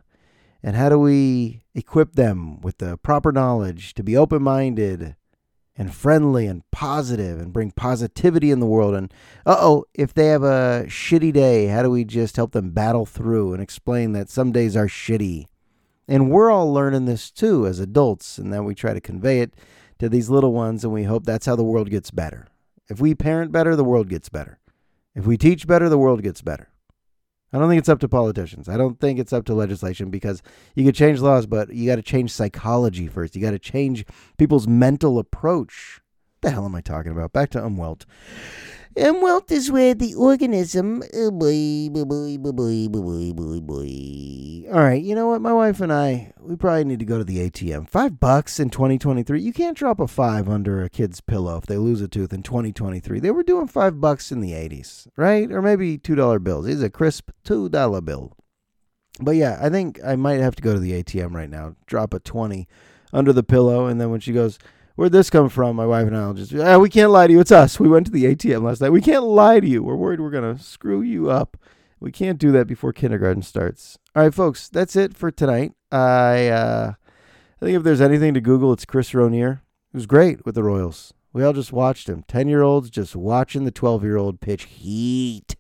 And 0.61 0.75
how 0.75 0.89
do 0.89 0.99
we 0.99 1.61
equip 1.73 2.15
them 2.15 2.59
with 2.59 2.79
the 2.79 2.97
proper 2.97 3.31
knowledge 3.31 3.93
to 3.93 4.03
be 4.03 4.17
open 4.17 4.43
minded 4.43 5.15
and 5.77 5.93
friendly 5.93 6.45
and 6.45 6.69
positive 6.71 7.39
and 7.39 7.53
bring 7.53 7.71
positivity 7.71 8.51
in 8.51 8.59
the 8.59 8.65
world? 8.65 8.93
And 8.93 9.13
uh 9.45 9.55
oh, 9.57 9.85
if 9.93 10.13
they 10.13 10.27
have 10.27 10.43
a 10.43 10.83
shitty 10.87 11.31
day, 11.31 11.67
how 11.67 11.81
do 11.81 11.89
we 11.89 12.03
just 12.03 12.35
help 12.35 12.51
them 12.51 12.71
battle 12.71 13.05
through 13.05 13.53
and 13.53 13.63
explain 13.63 14.11
that 14.11 14.29
some 14.29 14.51
days 14.51 14.75
are 14.75 14.87
shitty? 14.87 15.45
And 16.09 16.31
we're 16.31 16.49
all 16.49 16.73
learning 16.73 17.05
this 17.05 17.29
too 17.29 17.67
as 17.67 17.79
adults, 17.79 18.39
and 18.39 18.51
then 18.51 18.65
we 18.65 18.73
try 18.73 18.95
to 18.95 18.99
convey 18.99 19.41
it 19.41 19.53
to 19.99 20.09
these 20.09 20.27
little 20.27 20.51
ones, 20.51 20.83
and 20.83 20.91
we 20.91 21.03
hope 21.03 21.23
that's 21.23 21.45
how 21.45 21.55
the 21.55 21.63
world 21.63 21.91
gets 21.91 22.09
better. 22.09 22.47
If 22.89 22.99
we 22.99 23.13
parent 23.13 23.51
better, 23.51 23.75
the 23.75 23.83
world 23.83 24.09
gets 24.09 24.27
better. 24.27 24.57
If 25.13 25.27
we 25.27 25.37
teach 25.37 25.67
better, 25.67 25.87
the 25.87 25.99
world 25.99 26.23
gets 26.23 26.41
better. 26.41 26.69
I 27.53 27.59
don't 27.59 27.69
think 27.69 27.77
it's 27.77 27.89
up 27.89 27.99
to 27.99 28.09
politicians. 28.09 28.67
I 28.67 28.75
don't 28.75 28.99
think 28.99 29.19
it's 29.19 29.33
up 29.33 29.45
to 29.45 29.53
legislation 29.53 30.09
because 30.09 30.41
you 30.73 30.83
could 30.83 30.95
change 30.95 31.19
laws, 31.19 31.45
but 31.45 31.71
you 31.73 31.87
got 31.87 31.97
to 31.97 32.01
change 32.01 32.31
psychology 32.31 33.07
first. 33.07 33.35
You 33.35 33.41
got 33.43 33.51
to 33.51 33.59
change 33.59 34.03
people's 34.39 34.67
mental 34.67 35.19
approach. 35.19 36.01
What 36.41 36.49
the 36.49 36.51
hell 36.55 36.65
am 36.65 36.73
I 36.73 36.81
talking 36.81 37.11
about? 37.11 37.33
Back 37.33 37.51
to 37.51 37.59
Umwelt. 37.59 38.05
Umwelt 38.99 39.49
is 39.49 39.71
where 39.71 39.93
the 39.93 40.13
organism. 40.13 41.01
All 44.69 44.81
right, 44.83 45.01
you 45.01 45.15
know 45.15 45.27
what? 45.27 45.41
My 45.41 45.53
wife 45.53 45.79
and 45.79 45.93
I, 45.93 46.33
we 46.41 46.57
probably 46.57 46.83
need 46.83 46.99
to 46.99 47.05
go 47.05 47.17
to 47.17 47.23
the 47.23 47.49
ATM. 47.49 47.87
Five 47.87 48.19
bucks 48.19 48.59
in 48.59 48.69
2023. 48.69 49.41
You 49.41 49.53
can't 49.53 49.77
drop 49.77 50.01
a 50.01 50.07
five 50.07 50.49
under 50.49 50.83
a 50.83 50.89
kid's 50.89 51.21
pillow 51.21 51.55
if 51.55 51.65
they 51.65 51.77
lose 51.77 52.01
a 52.01 52.09
tooth 52.09 52.33
in 52.33 52.43
2023. 52.43 53.21
They 53.21 53.31
were 53.31 53.41
doing 53.41 53.67
five 53.67 54.01
bucks 54.01 54.33
in 54.33 54.41
the 54.41 54.51
80s, 54.51 55.07
right? 55.15 55.49
Or 55.49 55.61
maybe 55.61 55.97
$2 55.97 56.43
bills. 56.43 56.67
It's 56.67 56.81
a 56.81 56.89
crisp 56.89 57.29
$2 57.45 58.03
bill. 58.03 58.35
But 59.21 59.37
yeah, 59.37 59.59
I 59.61 59.69
think 59.69 60.01
I 60.05 60.17
might 60.17 60.41
have 60.41 60.55
to 60.55 60.61
go 60.61 60.73
to 60.73 60.79
the 60.79 61.01
ATM 61.01 61.33
right 61.33 61.49
now, 61.49 61.77
drop 61.85 62.13
a 62.13 62.19
20 62.19 62.67
under 63.13 63.31
the 63.31 63.43
pillow, 63.43 63.85
and 63.85 64.01
then 64.01 64.11
when 64.11 64.19
she 64.19 64.33
goes, 64.33 64.59
Where'd 64.99 65.13
this 65.13 65.29
come 65.29 65.47
from? 65.47 65.77
My 65.77 65.85
wife 65.85 66.07
and 66.07 66.17
I 66.17 66.27
will 66.27 66.33
just, 66.33 66.53
ah, 66.53 66.77
we 66.77 66.89
can't 66.89 67.09
lie 67.09 67.25
to 67.25 67.31
you. 67.31 67.39
It's 67.39 67.53
us. 67.53 67.79
We 67.79 67.87
went 67.87 68.07
to 68.07 68.11
the 68.11 68.25
ATM 68.25 68.63
last 68.63 68.81
night. 68.81 68.89
We 68.89 68.99
can't 68.99 69.23
lie 69.23 69.61
to 69.61 69.65
you. 69.65 69.81
We're 69.81 69.95
worried 69.95 70.19
we're 70.19 70.29
going 70.29 70.57
to 70.57 70.61
screw 70.61 71.01
you 71.01 71.29
up. 71.29 71.55
We 72.01 72.11
can't 72.11 72.37
do 72.37 72.51
that 72.51 72.67
before 72.67 72.91
kindergarten 72.91 73.41
starts. 73.41 73.97
All 74.13 74.23
right, 74.23 74.33
folks, 74.33 74.67
that's 74.67 74.97
it 74.97 75.15
for 75.15 75.31
tonight. 75.31 75.71
I, 75.89 76.49
uh, 76.49 76.93
I 77.61 77.65
think 77.65 77.77
if 77.77 77.83
there's 77.83 78.01
anything 78.01 78.33
to 78.33 78.41
Google, 78.41 78.73
it's 78.73 78.83
Chris 78.83 79.13
Roner. 79.13 79.63
It 79.93 79.95
was 79.95 80.05
great 80.05 80.45
with 80.45 80.55
the 80.55 80.63
Royals. 80.63 81.13
We 81.31 81.45
all 81.45 81.53
just 81.53 81.71
watched 81.71 82.09
him. 82.09 82.25
10 82.27 82.49
year 82.49 82.61
olds 82.61 82.89
just 82.89 83.15
watching 83.15 83.63
the 83.63 83.71
12 83.71 84.03
year 84.03 84.17
old 84.17 84.41
pitch 84.41 84.63
heat. 84.65 85.55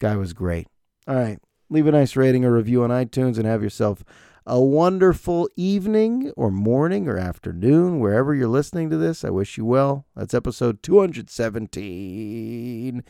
Guy 0.00 0.16
was 0.16 0.32
great. 0.32 0.66
All 1.06 1.14
right. 1.14 1.38
Leave 1.70 1.86
a 1.86 1.92
nice 1.92 2.16
rating 2.16 2.44
or 2.44 2.50
review 2.50 2.82
on 2.82 2.90
iTunes 2.90 3.36
and 3.36 3.46
have 3.46 3.62
yourself 3.62 4.02
a 4.46 4.60
wonderful 4.60 5.48
evening 5.56 6.30
or 6.36 6.52
morning 6.52 7.08
or 7.08 7.18
afternoon, 7.18 7.98
wherever 7.98 8.34
you're 8.34 8.48
listening 8.48 8.90
to 8.90 8.96
this. 8.96 9.24
I 9.24 9.30
wish 9.30 9.58
you 9.58 9.64
well. 9.64 10.06
That's 10.14 10.34
episode 10.34 10.82
217. 10.82 13.02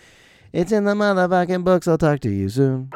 It's 0.53 0.73
in 0.73 0.85
the 0.85 0.95
motherfucking 0.95 1.65
books. 1.65 1.87
I'll 1.87 1.99
talk 1.99 2.21
to 2.21 2.31
you 2.31 2.49
soon. 2.49 2.91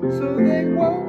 so 0.00 0.36
they 0.36 0.64
won't 0.64 1.07